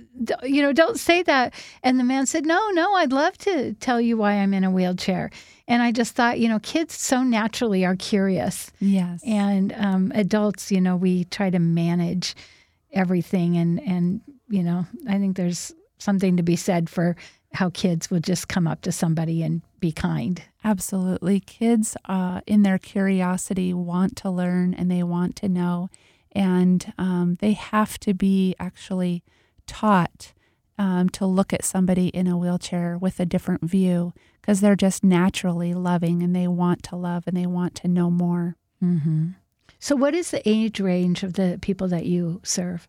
you 0.44 0.62
know, 0.62 0.72
don't 0.72 0.98
say 0.98 1.24
that." 1.24 1.52
And 1.82 1.98
the 1.98 2.04
man 2.04 2.26
said, 2.26 2.46
"No, 2.46 2.70
no, 2.70 2.94
I'd 2.94 3.12
love 3.12 3.36
to 3.38 3.74
tell 3.74 4.00
you 4.00 4.16
why 4.16 4.34
I'm 4.34 4.54
in 4.54 4.62
a 4.62 4.70
wheelchair." 4.70 5.30
And 5.66 5.82
I 5.82 5.90
just 5.90 6.14
thought, 6.14 6.38
you 6.38 6.48
know, 6.48 6.60
kids 6.60 6.94
so 6.94 7.24
naturally 7.24 7.84
are 7.84 7.96
curious. 7.96 8.70
Yes. 8.78 9.20
And 9.24 9.72
um, 9.72 10.12
adults, 10.14 10.70
you 10.70 10.80
know, 10.80 10.94
we 10.94 11.24
try 11.24 11.50
to 11.50 11.58
manage 11.58 12.36
everything 12.92 13.56
and 13.56 13.80
and 13.80 14.20
you 14.48 14.62
know, 14.62 14.86
I 15.08 15.18
think 15.18 15.36
there's 15.36 15.72
something 16.04 16.36
to 16.36 16.42
be 16.42 16.56
said 16.56 16.88
for 16.88 17.16
how 17.54 17.70
kids 17.70 18.10
will 18.10 18.20
just 18.20 18.48
come 18.48 18.66
up 18.66 18.82
to 18.82 18.92
somebody 18.92 19.42
and 19.42 19.62
be 19.80 19.92
kind. 19.92 20.42
Absolutely. 20.62 21.40
Kids, 21.40 21.96
uh, 22.06 22.40
in 22.46 22.62
their 22.62 22.78
curiosity, 22.78 23.72
want 23.72 24.16
to 24.16 24.30
learn 24.30 24.74
and 24.74 24.90
they 24.90 25.02
want 25.02 25.36
to 25.36 25.48
know. 25.48 25.88
And 26.32 26.92
um, 26.98 27.38
they 27.40 27.52
have 27.52 27.98
to 28.00 28.12
be 28.12 28.54
actually 28.58 29.22
taught 29.66 30.32
um, 30.78 31.08
to 31.10 31.26
look 31.26 31.52
at 31.52 31.64
somebody 31.64 32.08
in 32.08 32.26
a 32.26 32.36
wheelchair 32.36 32.98
with 32.98 33.20
a 33.20 33.26
different 33.26 33.62
view 33.62 34.12
because 34.40 34.60
they're 34.60 34.76
just 34.76 35.04
naturally 35.04 35.72
loving 35.72 36.22
and 36.22 36.34
they 36.34 36.48
want 36.48 36.82
to 36.84 36.96
love 36.96 37.24
and 37.26 37.36
they 37.36 37.46
want 37.46 37.74
to 37.76 37.88
know 37.88 38.10
more. 38.10 38.56
Mm-hmm. 38.82 39.28
So, 39.78 39.94
what 39.94 40.14
is 40.14 40.30
the 40.30 40.46
age 40.48 40.80
range 40.80 41.22
of 41.22 41.34
the 41.34 41.58
people 41.62 41.88
that 41.88 42.06
you 42.06 42.40
serve? 42.42 42.88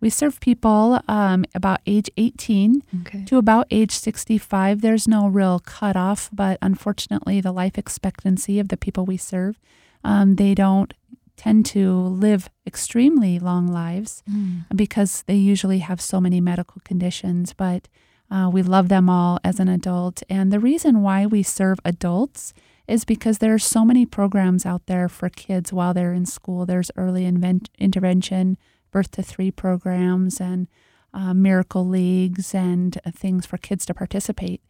We 0.00 0.08
serve 0.08 0.40
people 0.40 1.00
um, 1.08 1.44
about 1.54 1.80
age 1.86 2.10
18 2.16 2.82
okay. 3.02 3.24
to 3.26 3.36
about 3.36 3.66
age 3.70 3.92
65. 3.92 4.80
There's 4.80 5.06
no 5.06 5.28
real 5.28 5.58
cutoff, 5.60 6.30
but 6.32 6.58
unfortunately, 6.62 7.40
the 7.40 7.52
life 7.52 7.76
expectancy 7.76 8.58
of 8.58 8.68
the 8.68 8.78
people 8.78 9.04
we 9.04 9.18
serve, 9.18 9.60
um, 10.02 10.36
they 10.36 10.54
don't 10.54 10.94
tend 11.36 11.64
to 11.64 11.92
live 11.98 12.50
extremely 12.66 13.38
long 13.38 13.66
lives 13.66 14.22
mm. 14.30 14.62
because 14.74 15.22
they 15.26 15.36
usually 15.36 15.78
have 15.78 16.00
so 16.00 16.20
many 16.20 16.40
medical 16.40 16.80
conditions. 16.84 17.52
But 17.52 17.88
uh, 18.30 18.50
we 18.52 18.62
love 18.62 18.88
them 18.88 19.10
all 19.10 19.38
as 19.44 19.58
an 19.58 19.68
adult. 19.68 20.22
And 20.30 20.52
the 20.52 20.60
reason 20.60 21.02
why 21.02 21.26
we 21.26 21.42
serve 21.42 21.78
adults 21.84 22.54
is 22.86 23.04
because 23.04 23.38
there 23.38 23.54
are 23.54 23.58
so 23.58 23.84
many 23.84 24.04
programs 24.04 24.66
out 24.66 24.86
there 24.86 25.08
for 25.08 25.28
kids 25.28 25.72
while 25.72 25.94
they're 25.94 26.12
in 26.12 26.26
school. 26.26 26.66
There's 26.66 26.90
early 26.96 27.24
invent- 27.24 27.70
intervention 27.78 28.56
birth 28.90 29.10
to 29.12 29.22
three 29.22 29.50
programs 29.50 30.40
and 30.40 30.68
uh, 31.12 31.34
miracle 31.34 31.86
leagues 31.86 32.54
and 32.54 32.98
uh, 33.04 33.10
things 33.10 33.46
for 33.46 33.58
kids 33.58 33.84
to 33.86 33.94
participate 33.94 34.62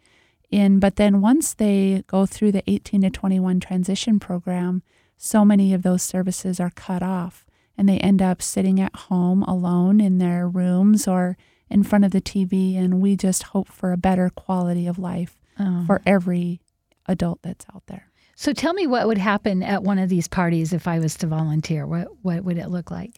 in. 0.50 0.78
But 0.80 0.96
then 0.96 1.20
once 1.20 1.54
they 1.54 2.02
go 2.06 2.26
through 2.26 2.52
the 2.52 2.62
18 2.70 3.02
to 3.02 3.10
21 3.10 3.60
transition 3.60 4.18
program, 4.18 4.82
so 5.16 5.44
many 5.44 5.74
of 5.74 5.82
those 5.82 6.02
services 6.02 6.58
are 6.60 6.70
cut 6.70 7.02
off. 7.02 7.44
and 7.78 7.88
they 7.88 7.98
end 7.98 8.20
up 8.20 8.42
sitting 8.42 8.78
at 8.80 8.94
home 9.08 9.42
alone 9.44 10.00
in 10.02 10.18
their 10.18 10.46
rooms 10.46 11.08
or 11.08 11.36
in 11.70 11.82
front 11.82 12.04
of 12.04 12.10
the 12.10 12.20
TV. 12.20 12.76
And 12.76 13.00
we 13.00 13.16
just 13.16 13.42
hope 13.54 13.68
for 13.68 13.92
a 13.92 13.96
better 13.96 14.28
quality 14.28 14.86
of 14.86 14.98
life 14.98 15.38
Oh. 15.58 15.84
for 15.86 16.00
every 16.06 16.60
adult 17.06 17.40
that's 17.42 17.64
out 17.74 17.82
there. 17.86 18.10
So 18.34 18.52
tell 18.52 18.72
me 18.74 18.86
what 18.86 19.06
would 19.06 19.18
happen 19.18 19.62
at 19.62 19.82
one 19.82 19.98
of 19.98 20.08
these 20.08 20.26
parties 20.28 20.72
if 20.72 20.86
I 20.88 20.98
was 20.98 21.16
to 21.18 21.26
volunteer. 21.26 21.86
What 21.86 22.08
what 22.22 22.44
would 22.44 22.56
it 22.58 22.68
look 22.70 22.90
like? 22.90 23.12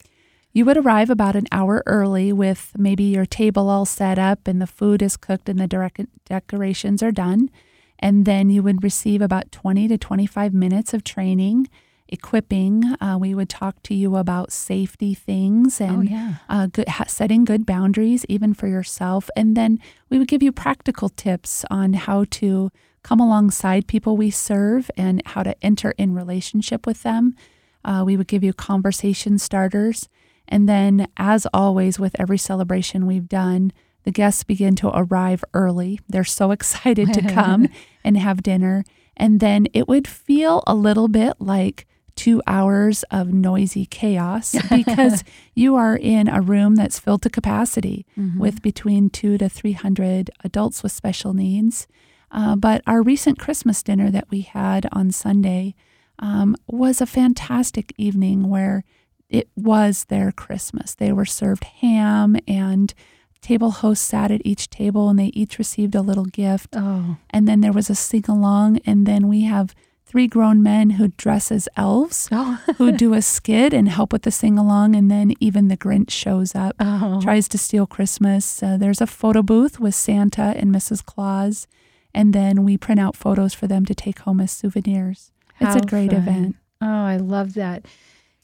You 0.53 0.67
would 0.67 0.77
arrive 0.77 1.09
about 1.09 1.35
an 1.35 1.47
hour 1.51 1.83
early 1.87 2.33
with 2.33 2.73
maybe 2.77 3.05
your 3.05 3.25
table 3.25 3.71
all 3.71 3.87
set 3.87 4.19
up 4.19 4.47
and 4.47 4.61
the 4.61 4.67
food 4.67 5.01
is 5.01 5.17
cooked 5.17 5.49
and 5.49 5.59
the 5.59 6.07
decorations 6.27 7.03
are 7.03 7.13
done. 7.13 7.51
And 7.99 8.27
then 8.27 8.51
you 8.51 8.63
would 8.63 8.83
receive 8.83 9.23
about 9.23 9.51
20 9.51 9.89
to 9.89 9.97
25 9.97 10.53
minutes 10.53 10.93
of 10.93 11.05
training, 11.05 11.69
equipping. 12.09 12.85
Uh, 13.01 13.17
we 13.19 13.35
would 13.35 13.49
talk 13.49 13.83
to 13.85 13.95
you 13.95 14.17
about 14.17 14.53
safety 14.53 15.15
things 15.15 15.81
and 15.81 16.11
oh 16.11 16.13
yeah. 16.13 16.35
uh, 16.51 16.67
good, 16.67 16.89
ha- 16.89 17.05
setting 17.07 17.47
good 17.47 17.65
boundaries, 17.65 18.27
even 18.29 18.53
for 18.53 18.67
yourself. 18.67 19.31
And 19.35 19.57
then 19.57 19.79
we 20.11 20.19
would 20.19 20.29
give 20.29 20.43
you 20.43 20.53
practical 20.53 21.09
tips 21.09 21.65
on 21.71 21.95
how 21.95 22.25
to 22.31 22.71
come 23.03 23.21
alongside 23.21 23.87
people 23.87 24.19
we 24.19 24.31
serve 24.31 24.91
and 24.99 25.23
how 25.27 25.43
to 25.45 25.57
enter 25.65 25.95
in 25.97 26.15
relationship 26.15 26.87
with 26.87 27.05
them. 27.05 27.37
Uh, 27.85 28.03
we 28.05 28.19
would 28.19 28.29
give 28.29 28.45
you 28.45 28.53
conversation 28.53 29.39
starters. 29.39 30.09
And 30.53 30.69
then, 30.69 31.09
as 31.17 31.47
always, 31.55 31.99
with 31.99 32.15
every 32.21 32.39
celebration 32.39 33.07
we've 33.07 33.29
done, 33.29 33.73
the 34.05 34.11
guests 34.11 34.45
begin 34.45 34.75
to 34.77 34.91
arrive 34.95 35.43
early. 35.55 35.99
They're 36.09 36.25
so 36.25 36.51
excited 36.57 37.13
to 37.15 37.23
come 37.23 37.69
and 38.05 38.17
have 38.19 38.43
dinner. 38.43 38.85
And 39.17 39.41
then 39.41 39.67
it 39.73 39.89
would 39.89 40.07
feel 40.07 40.63
a 40.67 40.75
little 40.75 41.09
bit 41.09 41.35
like 41.41 41.87
two 42.15 42.43
hours 42.47 43.03
of 43.11 43.33
noisy 43.33 43.87
chaos 43.87 44.55
because 44.71 45.25
you 45.55 45.75
are 45.77 45.97
in 45.97 46.29
a 46.29 46.43
room 46.43 46.75
that's 46.77 46.99
filled 46.99 47.23
to 47.23 47.31
capacity 47.31 48.05
Mhm. 48.19 48.37
with 48.37 48.61
between 48.61 49.09
two 49.09 49.39
to 49.39 49.49
300 49.49 50.31
adults 50.45 50.83
with 50.83 50.93
special 50.93 51.33
needs. 51.33 51.87
Uh, 52.31 52.57
but 52.57 52.83
our 52.87 53.03
recent 53.03 53.39
Christmas 53.39 53.83
dinner 53.83 54.11
that 54.11 54.27
we 54.31 54.43
had 54.43 54.87
on 54.93 55.11
Sunday 55.11 55.75
um, 56.19 56.55
was 56.67 57.01
a 57.01 57.07
fantastic 57.07 57.95
evening 57.97 58.49
where 58.51 58.85
it 59.33 59.49
was 59.57 60.05
their 60.05 60.31
Christmas. 60.31 60.95
They 60.95 61.11
were 61.11 61.25
served 61.25 61.65
ham, 61.65 62.37
and 62.47 62.93
table 63.41 63.71
hosts 63.71 64.07
sat 64.07 64.31
at 64.31 64.43
each 64.45 64.71
table 64.71 65.09
and 65.09 65.19
they 65.19 65.33
each 65.35 65.59
received 65.59 65.95
a 65.97 66.03
little 66.03 66.27
gift. 66.27 66.69
Oh. 66.77 67.17
And 67.31 67.49
then 67.49 67.61
there 67.61 67.73
was 67.73 67.91
a 67.91 67.95
sing 67.95 68.25
along, 68.29 68.79
and 68.87 69.07
then 69.07 69.27
we 69.29 69.43
have 69.43 69.75
three 70.05 70.27
grown 70.27 70.63
men 70.63 70.91
who 70.91 71.09
dress 71.09 71.51
as 71.51 71.69
elves 71.75 72.29
Oh. 72.33 72.61
who 72.77 72.93
do 72.93 73.15
a 73.15 73.23
skit 73.23 73.73
and 73.73 73.89
help 73.89 74.13
with 74.13 74.23
the 74.23 74.31
sing 74.31 74.59
along, 74.59 74.95
and 74.95 75.11
then 75.11 75.33
even 75.41 75.69
the 75.69 75.79
Grinch 75.79 76.11
shows 76.11 76.55
up 76.55 76.77
oh. 76.79 77.19
tries 77.23 77.49
to 77.49 77.59
steal 77.59 77.87
Christmas. 77.87 78.63
Uh, 78.63 78.77
there's 78.77 79.01
a 79.01 79.07
photo 79.07 79.43
booth 79.43 79.81
with 79.81 79.95
Santa 79.95 80.53
and 80.57 80.73
Mrs. 80.73 81.03
Claus, 81.05 81.67
and 82.15 82.35
then 82.35 82.65
we 82.65 82.77
print 82.77 83.01
out 83.01 83.17
photos 83.17 83.55
for 83.55 83.67
them 83.67 83.87
to 83.87 83.95
take 83.95 84.21
home 84.21 84.41
as 84.41 84.53
souvenirs. 84.53 85.33
It's 85.59 85.77
a 85.77 85.87
great 85.87 86.11
fun. 86.11 86.21
event. 86.21 86.57
Oh, 86.83 86.87
I 86.87 87.17
love 87.17 87.55
that. 87.55 87.87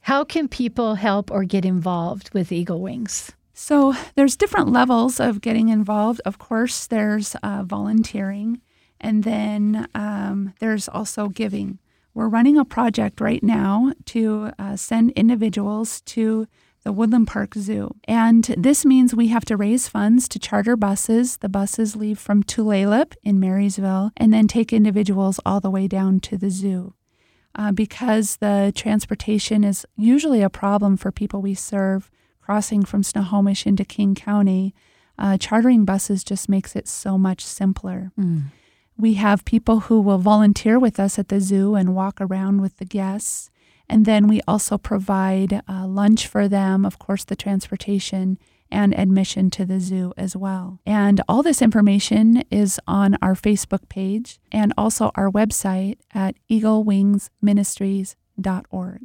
How 0.03 0.25
can 0.25 0.49
people 0.49 0.95
help 0.95 1.31
or 1.31 1.45
get 1.45 1.65
involved 1.65 2.33
with 2.33 2.53
Eagle 2.53 2.81
Wings? 2.81 3.33
So 3.53 3.95
there's 4.15 4.37
different 4.37 4.71
levels 4.73 5.19
of 5.19 5.41
getting 5.41 5.69
involved. 5.69 6.21
Of 6.25 6.39
course, 6.39 6.87
there's 6.87 7.35
uh, 7.43 7.65
volunteering, 7.65 8.61
and 9.01 9.25
then 9.25 9.89
um, 9.95 10.55
there's 10.61 10.89
also 10.89 11.29
giving. 11.29 11.79
We're 12.15 12.29
running 12.29 12.57
a 12.57 12.65
project 12.65 13.21
right 13.21 13.43
now 13.43 13.93
to 14.07 14.53
uh, 14.59 14.77
send 14.77 15.11
individuals 15.13 16.01
to 16.03 16.47
the 16.85 16.93
Woodland 16.93 17.27
Park 17.27 17.55
Zoo. 17.55 17.95
And 18.05 18.45
this 18.57 18.85
means 18.85 19.15
we 19.15 19.29
have 19.29 19.45
to 19.47 19.57
raise 19.57 19.89
funds 19.89 20.29
to 20.29 20.39
charter 20.39 20.77
buses. 20.77 21.37
The 21.39 21.49
buses 21.49 21.97
leave 21.97 22.19
from 22.19 22.43
Tulalip 22.43 23.15
in 23.23 23.39
Marysville 23.39 24.11
and 24.17 24.33
then 24.33 24.49
take 24.49 24.73
individuals 24.73 25.39
all 25.45 25.61
the 25.61 25.71
way 25.71 25.87
down 25.87 26.21
to 26.21 26.39
the 26.39 26.51
zoo. 26.51 26.95
Uh, 27.59 27.73
because 27.73 28.37
the 28.37 28.73
transportation 28.77 29.65
is 29.65 29.85
usually 29.97 30.43
a 30.43 30.49
problem 30.49 30.97
for 30.97 31.11
people 31.11 31.43
we 31.43 31.55
serve 31.55 32.09
crossing 32.41 32.85
from 32.85 33.03
Snohomish 33.03 33.67
into 33.67 33.85
King 33.85 34.15
County, 34.15 34.75
uh, 35.19 35.37
chartering 35.37 35.85
buses 35.85 36.23
just 36.23 36.49
makes 36.49 36.77
it 36.77 36.87
so 36.87 37.19
much 37.19 37.45
simpler. 37.45 38.13
We 38.97 39.15
have 39.15 39.45
people 39.45 39.81
who 39.81 40.01
will 40.01 40.19
volunteer 40.19 40.79
with 40.79 41.01
us 41.01 41.19
at 41.19 41.29
the 41.29 41.41
zoo 41.41 41.75
and 41.75 41.97
walk 41.97 42.21
around 42.21 42.61
with 42.61 42.77
the 42.77 42.85
guests. 42.85 43.51
And 43.89 44.07
then 44.07 44.29
we 44.29 44.41
also 44.47 44.79
provide 44.79 45.63
uh, 45.69 45.87
lunch 45.87 46.27
for 46.29 46.47
them, 46.49 46.85
of 46.85 46.99
course, 47.01 47.25
the 47.25 47.37
transportation 47.37 48.39
and 48.71 48.99
admission 48.99 49.51
to 49.51 49.65
the 49.65 49.81
zoo 49.81 50.13
as 50.17 50.37
well. 50.37 50.79
And 50.87 51.21
all 51.29 51.43
this 51.43 51.61
information 51.63 52.45
is 52.51 52.79
on 52.87 53.17
our 53.23 53.35
Facebook 53.35 53.89
page 53.89 54.39
and 54.53 54.73
also 54.77 55.11
our 55.15 55.31
website 55.31 55.97
at 56.15 56.37
eaglewingsministries.org. 56.51 59.01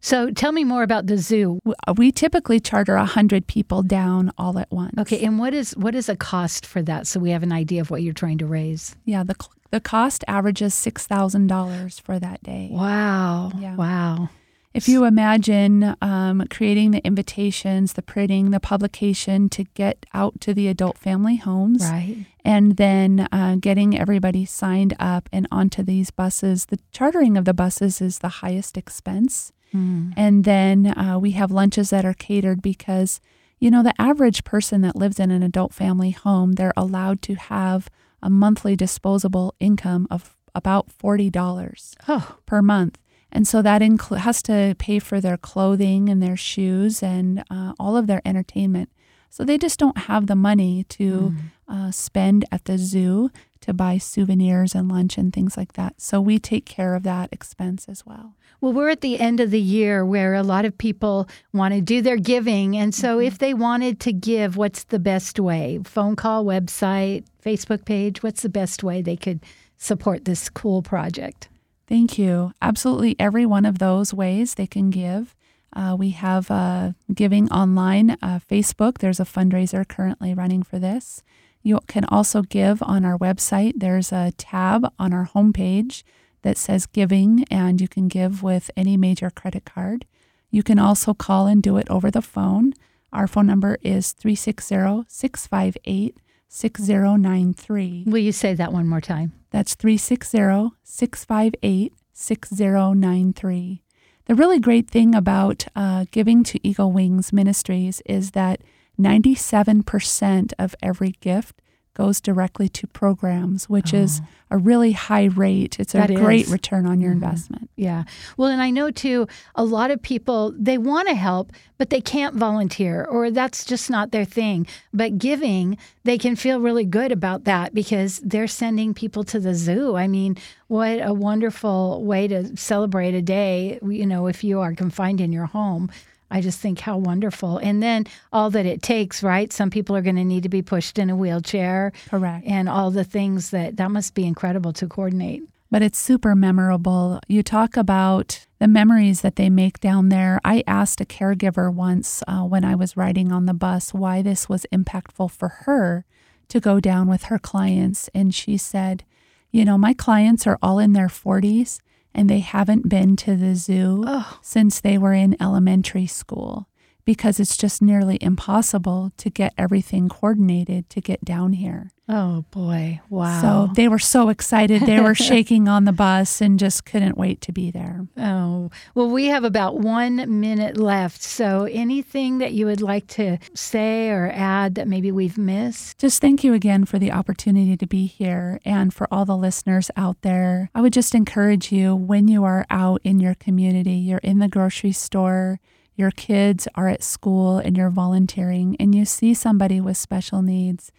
So 0.00 0.30
tell 0.30 0.52
me 0.52 0.62
more 0.62 0.84
about 0.84 1.06
the 1.06 1.16
zoo. 1.16 1.58
Uh, 1.66 1.94
we 1.96 2.12
typically 2.12 2.60
charter 2.60 2.94
100 2.94 3.46
people 3.46 3.82
down 3.82 4.30
all 4.38 4.58
at 4.58 4.70
once. 4.70 4.94
Okay, 4.98 5.24
and 5.24 5.38
what 5.38 5.52
is 5.52 5.76
what 5.76 5.96
is 5.96 6.08
a 6.08 6.16
cost 6.16 6.64
for 6.64 6.80
that 6.82 7.08
so 7.08 7.18
we 7.18 7.30
have 7.30 7.42
an 7.42 7.52
idea 7.52 7.80
of 7.80 7.90
what 7.90 8.02
you're 8.02 8.14
trying 8.14 8.38
to 8.38 8.46
raise? 8.46 8.94
Yeah, 9.04 9.24
the, 9.24 9.34
the 9.72 9.80
cost 9.80 10.22
averages 10.28 10.74
$6,000 10.74 12.00
for 12.02 12.20
that 12.20 12.42
day. 12.42 12.68
Wow. 12.70 13.50
Yeah. 13.58 13.74
Wow. 13.74 14.28
If 14.76 14.88
you 14.88 15.04
imagine 15.04 15.96
um, 16.02 16.44
creating 16.50 16.90
the 16.90 17.04
invitations, 17.06 17.94
the 17.94 18.02
printing, 18.02 18.50
the 18.50 18.60
publication 18.60 19.48
to 19.50 19.64
get 19.74 20.06
out 20.14 20.40
to 20.42 20.52
the 20.54 20.68
adult 20.68 20.98
family 20.98 21.36
homes, 21.36 21.82
Right. 21.84 22.26
and 22.44 22.76
then 22.76 23.26
uh, 23.32 23.56
getting 23.60 23.98
everybody 23.98 24.44
signed 24.44 24.94
up 24.98 25.28
and 25.32 25.46
onto 25.50 25.82
these 25.82 26.10
buses, 26.10 26.66
the 26.66 26.78
chartering 26.92 27.36
of 27.36 27.44
the 27.44 27.54
buses 27.54 28.00
is 28.00 28.18
the 28.18 28.28
highest 28.42 28.76
expense. 28.76 29.52
Mm. 29.74 30.12
And 30.16 30.44
then 30.44 30.86
uh, 30.98 31.18
we 31.20 31.32
have 31.32 31.50
lunches 31.50 31.90
that 31.90 32.04
are 32.04 32.14
catered 32.14 32.62
because, 32.62 33.20
you 33.58 33.70
know, 33.70 33.82
the 33.82 33.94
average 34.00 34.44
person 34.44 34.80
that 34.82 34.94
lives 34.96 35.18
in 35.18 35.30
an 35.30 35.42
adult 35.42 35.72
family 35.74 36.10
home, 36.12 36.52
they're 36.52 36.72
allowed 36.76 37.22
to 37.22 37.34
have 37.34 37.88
a 38.22 38.30
monthly 38.30 38.76
disposable 38.76 39.54
income 39.60 40.06
of 40.10 40.36
about 40.54 40.86
$40 40.88 41.94
Oh, 42.08 42.36
per 42.46 42.62
month. 42.62 42.98
And 43.36 43.46
so 43.46 43.60
that 43.60 43.82
incl- 43.82 44.16
has 44.16 44.42
to 44.44 44.74
pay 44.78 44.98
for 44.98 45.20
their 45.20 45.36
clothing 45.36 46.08
and 46.08 46.22
their 46.22 46.38
shoes 46.38 47.02
and 47.02 47.44
uh, 47.50 47.74
all 47.78 47.94
of 47.94 48.06
their 48.06 48.22
entertainment. 48.24 48.88
So 49.28 49.44
they 49.44 49.58
just 49.58 49.78
don't 49.78 49.98
have 49.98 50.26
the 50.26 50.34
money 50.34 50.84
to 50.84 51.34
uh, 51.68 51.90
spend 51.90 52.46
at 52.50 52.64
the 52.64 52.78
zoo 52.78 53.30
to 53.60 53.74
buy 53.74 53.98
souvenirs 53.98 54.74
and 54.74 54.88
lunch 54.88 55.18
and 55.18 55.34
things 55.34 55.54
like 55.54 55.74
that. 55.74 56.00
So 56.00 56.18
we 56.18 56.38
take 56.38 56.64
care 56.64 56.94
of 56.94 57.02
that 57.02 57.28
expense 57.30 57.84
as 57.90 58.06
well. 58.06 58.36
Well, 58.62 58.72
we're 58.72 58.88
at 58.88 59.02
the 59.02 59.20
end 59.20 59.40
of 59.40 59.50
the 59.50 59.60
year 59.60 60.06
where 60.06 60.32
a 60.32 60.42
lot 60.42 60.64
of 60.64 60.78
people 60.78 61.28
want 61.52 61.74
to 61.74 61.82
do 61.82 62.00
their 62.00 62.16
giving. 62.16 62.74
And 62.74 62.94
so, 62.94 63.20
if 63.20 63.36
they 63.36 63.52
wanted 63.52 64.00
to 64.00 64.14
give, 64.14 64.56
what's 64.56 64.84
the 64.84 64.98
best 64.98 65.38
way? 65.38 65.80
Phone 65.84 66.16
call, 66.16 66.46
website, 66.46 67.26
Facebook 67.44 67.84
page? 67.84 68.22
What's 68.22 68.40
the 68.40 68.48
best 68.48 68.82
way 68.82 69.02
they 69.02 69.16
could 69.16 69.40
support 69.76 70.24
this 70.24 70.48
cool 70.48 70.80
project? 70.80 71.50
Thank 71.88 72.18
you. 72.18 72.52
Absolutely 72.60 73.14
every 73.18 73.46
one 73.46 73.64
of 73.64 73.78
those 73.78 74.12
ways 74.12 74.54
they 74.54 74.66
can 74.66 74.90
give. 74.90 75.34
Uh, 75.72 75.94
we 75.98 76.10
have 76.10 76.50
uh, 76.50 76.92
giving 77.12 77.50
online, 77.50 78.12
uh, 78.22 78.40
Facebook. 78.50 78.98
There's 78.98 79.20
a 79.20 79.24
fundraiser 79.24 79.86
currently 79.86 80.34
running 80.34 80.62
for 80.62 80.78
this. 80.78 81.22
You 81.62 81.80
can 81.86 82.04
also 82.06 82.42
give 82.42 82.82
on 82.82 83.04
our 83.04 83.18
website. 83.18 83.74
There's 83.76 84.10
a 84.12 84.32
tab 84.38 84.90
on 84.98 85.12
our 85.12 85.26
homepage 85.26 86.02
that 86.42 86.56
says 86.56 86.86
giving, 86.86 87.44
and 87.50 87.80
you 87.80 87.88
can 87.88 88.08
give 88.08 88.42
with 88.42 88.70
any 88.76 88.96
major 88.96 89.30
credit 89.30 89.64
card. 89.64 90.06
You 90.50 90.62
can 90.62 90.78
also 90.78 91.12
call 91.12 91.46
and 91.46 91.62
do 91.62 91.76
it 91.76 91.90
over 91.90 92.10
the 92.10 92.22
phone. 92.22 92.72
Our 93.12 93.26
phone 93.26 93.46
number 93.46 93.78
is 93.82 94.12
360 94.12 95.04
658 95.08 96.16
6093. 96.48 98.04
Will 98.06 98.18
you 98.18 98.32
say 98.32 98.54
that 98.54 98.72
one 98.72 98.88
more 98.88 99.00
time? 99.00 99.32
That's 99.50 99.74
360 99.74 100.76
658 100.82 101.92
6093. 102.12 103.82
The 104.26 104.34
really 104.34 104.58
great 104.58 104.90
thing 104.90 105.14
about 105.14 105.66
uh, 105.76 106.06
giving 106.10 106.42
to 106.44 106.66
Eagle 106.66 106.90
Wings 106.90 107.32
Ministries 107.32 108.02
is 108.06 108.32
that 108.32 108.60
97% 108.98 110.52
of 110.58 110.74
every 110.82 111.12
gift 111.20 111.60
goes 111.96 112.20
directly 112.20 112.68
to 112.68 112.86
programs, 112.86 113.70
which 113.70 113.94
is 113.94 114.20
a 114.50 114.58
really 114.58 114.92
high 114.92 115.24
rate. 115.24 115.80
It's 115.80 115.94
a 115.94 116.06
great 116.06 116.44
is. 116.44 116.52
return 116.52 116.84
on 116.86 117.00
your 117.00 117.10
Mhm. 117.12 117.14
investment. 117.14 117.70
Yeah. 117.74 118.04
Well, 118.36 118.50
and 118.50 118.60
I 118.60 118.70
know 118.70 118.90
too, 118.90 119.26
a 119.54 119.64
lot 119.64 119.90
of 119.90 120.02
people, 120.02 120.54
they 120.58 120.76
want 120.76 121.08
to 121.08 121.14
help, 121.14 121.52
but 121.78 121.88
they 121.88 122.02
can't 122.02 122.34
volunteer 122.34 123.04
or 123.04 123.30
that's 123.30 123.64
just 123.64 123.88
not 123.90 124.12
their 124.12 124.26
thing. 124.26 124.66
But 124.92 125.16
giving, 125.18 125.78
they 126.04 126.18
can 126.18 126.36
feel 126.36 126.60
really 126.60 126.84
good 126.84 127.12
about 127.12 127.44
that 127.44 127.72
because 127.72 128.20
they're 128.22 128.46
sending 128.46 128.92
people 128.92 129.24
to 129.24 129.40
the 129.40 129.54
zoo. 129.54 129.96
I 129.96 130.06
mean, 130.06 130.36
what 130.68 131.00
a 131.02 131.14
wonderful 131.14 132.04
way 132.04 132.28
to 132.28 132.56
celebrate 132.56 133.14
a 133.14 133.22
day, 133.22 133.78
you 133.82 134.04
know, 134.06 134.26
if 134.26 134.44
you 134.44 134.60
are 134.60 134.74
confined 134.74 135.20
in 135.22 135.32
your 135.32 135.46
home. 135.46 135.88
I 136.30 136.40
just 136.40 136.60
think 136.60 136.80
how 136.80 136.96
wonderful. 136.98 137.58
And 137.58 137.82
then 137.82 138.06
all 138.32 138.50
that 138.50 138.66
it 138.66 138.82
takes, 138.82 139.22
right? 139.22 139.52
Some 139.52 139.70
people 139.70 139.96
are 139.96 140.02
going 140.02 140.16
to 140.16 140.24
need 140.24 140.42
to 140.42 140.48
be 140.48 140.62
pushed 140.62 140.98
in 140.98 141.10
a 141.10 141.16
wheelchair. 141.16 141.92
Correct. 142.08 142.46
And 142.46 142.68
all 142.68 142.90
the 142.90 143.04
things 143.04 143.50
that 143.50 143.76
that 143.76 143.90
must 143.90 144.14
be 144.14 144.26
incredible 144.26 144.72
to 144.74 144.88
coordinate. 144.88 145.42
But 145.70 145.82
it's 145.82 145.98
super 145.98 146.34
memorable. 146.34 147.20
You 147.26 147.42
talk 147.42 147.76
about 147.76 148.46
the 148.58 148.68
memories 148.68 149.20
that 149.22 149.36
they 149.36 149.50
make 149.50 149.80
down 149.80 150.08
there. 150.08 150.40
I 150.44 150.62
asked 150.66 151.00
a 151.00 151.04
caregiver 151.04 151.72
once 151.72 152.22
uh, 152.28 152.42
when 152.42 152.64
I 152.64 152.74
was 152.74 152.96
riding 152.96 153.32
on 153.32 153.46
the 153.46 153.54
bus 153.54 153.92
why 153.92 154.22
this 154.22 154.48
was 154.48 154.66
impactful 154.72 155.32
for 155.32 155.48
her 155.48 156.04
to 156.48 156.60
go 156.60 156.78
down 156.78 157.08
with 157.08 157.24
her 157.24 157.38
clients. 157.38 158.08
And 158.14 158.34
she 158.34 158.56
said, 158.56 159.04
You 159.50 159.64
know, 159.64 159.76
my 159.76 159.92
clients 159.92 160.46
are 160.46 160.58
all 160.62 160.78
in 160.78 160.92
their 160.92 161.08
40s 161.08 161.80
and 162.16 162.30
they 162.30 162.40
haven't 162.40 162.88
been 162.88 163.14
to 163.14 163.36
the 163.36 163.54
zoo 163.54 164.02
since 164.40 164.80
they 164.80 164.96
were 164.96 165.12
in 165.12 165.40
elementary 165.40 166.06
school 166.06 166.66
because 167.06 167.40
it's 167.40 167.56
just 167.56 167.80
nearly 167.80 168.18
impossible 168.20 169.12
to 169.16 169.30
get 169.30 169.54
everything 169.56 170.10
coordinated 170.10 170.90
to 170.90 171.00
get 171.00 171.24
down 171.24 171.54
here. 171.54 171.92
Oh 172.08 172.44
boy. 172.50 173.00
Wow. 173.10 173.40
So 173.40 173.72
they 173.74 173.88
were 173.88 173.98
so 173.98 174.28
excited. 174.28 174.82
They 174.82 175.00
were 175.00 175.14
shaking 175.16 175.66
on 175.66 175.84
the 175.84 175.92
bus 175.92 176.40
and 176.40 176.58
just 176.58 176.84
couldn't 176.84 177.16
wait 177.16 177.40
to 177.42 177.52
be 177.52 177.70
there. 177.70 178.06
Oh, 178.16 178.70
well, 178.94 179.10
we 179.10 179.26
have 179.26 179.42
about 179.42 179.78
one 179.78 180.40
minute 180.40 180.76
left. 180.76 181.20
So, 181.22 181.64
anything 181.64 182.38
that 182.38 182.52
you 182.52 182.66
would 182.66 182.80
like 182.80 183.08
to 183.08 183.38
say 183.54 184.10
or 184.10 184.30
add 184.32 184.76
that 184.76 184.86
maybe 184.86 185.10
we've 185.10 185.38
missed? 185.38 185.98
Just 185.98 186.20
thank 186.20 186.44
you 186.44 186.54
again 186.54 186.84
for 186.84 186.98
the 186.98 187.10
opportunity 187.10 187.76
to 187.76 187.86
be 187.86 188.06
here 188.06 188.60
and 188.64 188.94
for 188.94 189.08
all 189.10 189.24
the 189.24 189.36
listeners 189.36 189.90
out 189.96 190.22
there. 190.22 190.70
I 190.74 190.82
would 190.82 190.92
just 190.92 191.14
encourage 191.14 191.72
you 191.72 191.96
when 191.96 192.28
you 192.28 192.44
are 192.44 192.66
out 192.70 193.00
in 193.02 193.18
your 193.18 193.34
community, 193.34 193.94
you're 193.94 194.18
in 194.18 194.38
the 194.38 194.48
grocery 194.48 194.92
store, 194.92 195.58
your 195.96 196.10
kids 196.10 196.68
are 196.74 196.88
at 196.88 197.02
school, 197.02 197.58
and 197.58 197.76
you're 197.76 197.90
volunteering, 197.90 198.76
and 198.78 198.94
you 198.94 199.04
see 199.04 199.34
somebody 199.34 199.80
with 199.80 199.96
special 199.96 200.42
needs. 200.42 200.92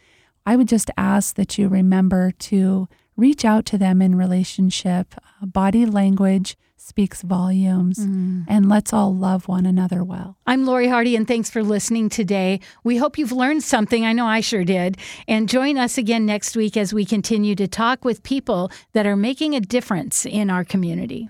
I 0.46 0.56
would 0.56 0.68
just 0.68 0.90
ask 0.98 1.36
that 1.36 1.58
you 1.58 1.68
remember 1.68 2.32
to 2.32 2.88
reach 3.16 3.46
out 3.46 3.66
to 3.66 3.78
them 3.78 4.02
in 4.02 4.16
relationship. 4.16 5.16
Uh, 5.42 5.46
Body 5.46 5.86
language 5.86 6.58
speaks 6.80 7.22
volumes, 7.22 8.00
and 8.00 8.70
let's 8.70 8.94
all 8.94 9.14
love 9.14 9.48
one 9.50 9.66
another 9.66 10.04
well. 10.06 10.38
I'm 10.48 10.66
Lori 10.66 10.88
Hardy, 10.88 11.18
and 11.18 11.28
thanks 11.28 11.50
for 11.50 11.62
listening 11.62 12.08
today. 12.08 12.62
We 12.84 12.96
hope 12.96 13.18
you've 13.18 13.34
learned 13.34 13.64
something. 13.64 14.06
I 14.06 14.14
know 14.14 14.26
I 14.26 14.40
sure 14.40 14.64
did. 14.64 14.98
And 15.28 15.50
join 15.50 15.78
us 15.78 15.98
again 15.98 16.26
next 16.26 16.56
week 16.56 16.78
as 16.78 16.94
we 16.94 17.04
continue 17.04 17.56
to 17.56 17.68
talk 17.68 18.06
with 18.06 18.24
people 18.24 18.72
that 18.94 19.06
are 19.06 19.18
making 19.18 19.54
a 19.54 19.60
difference 19.60 20.26
in 20.26 20.50
our 20.50 20.64
community. 20.64 21.30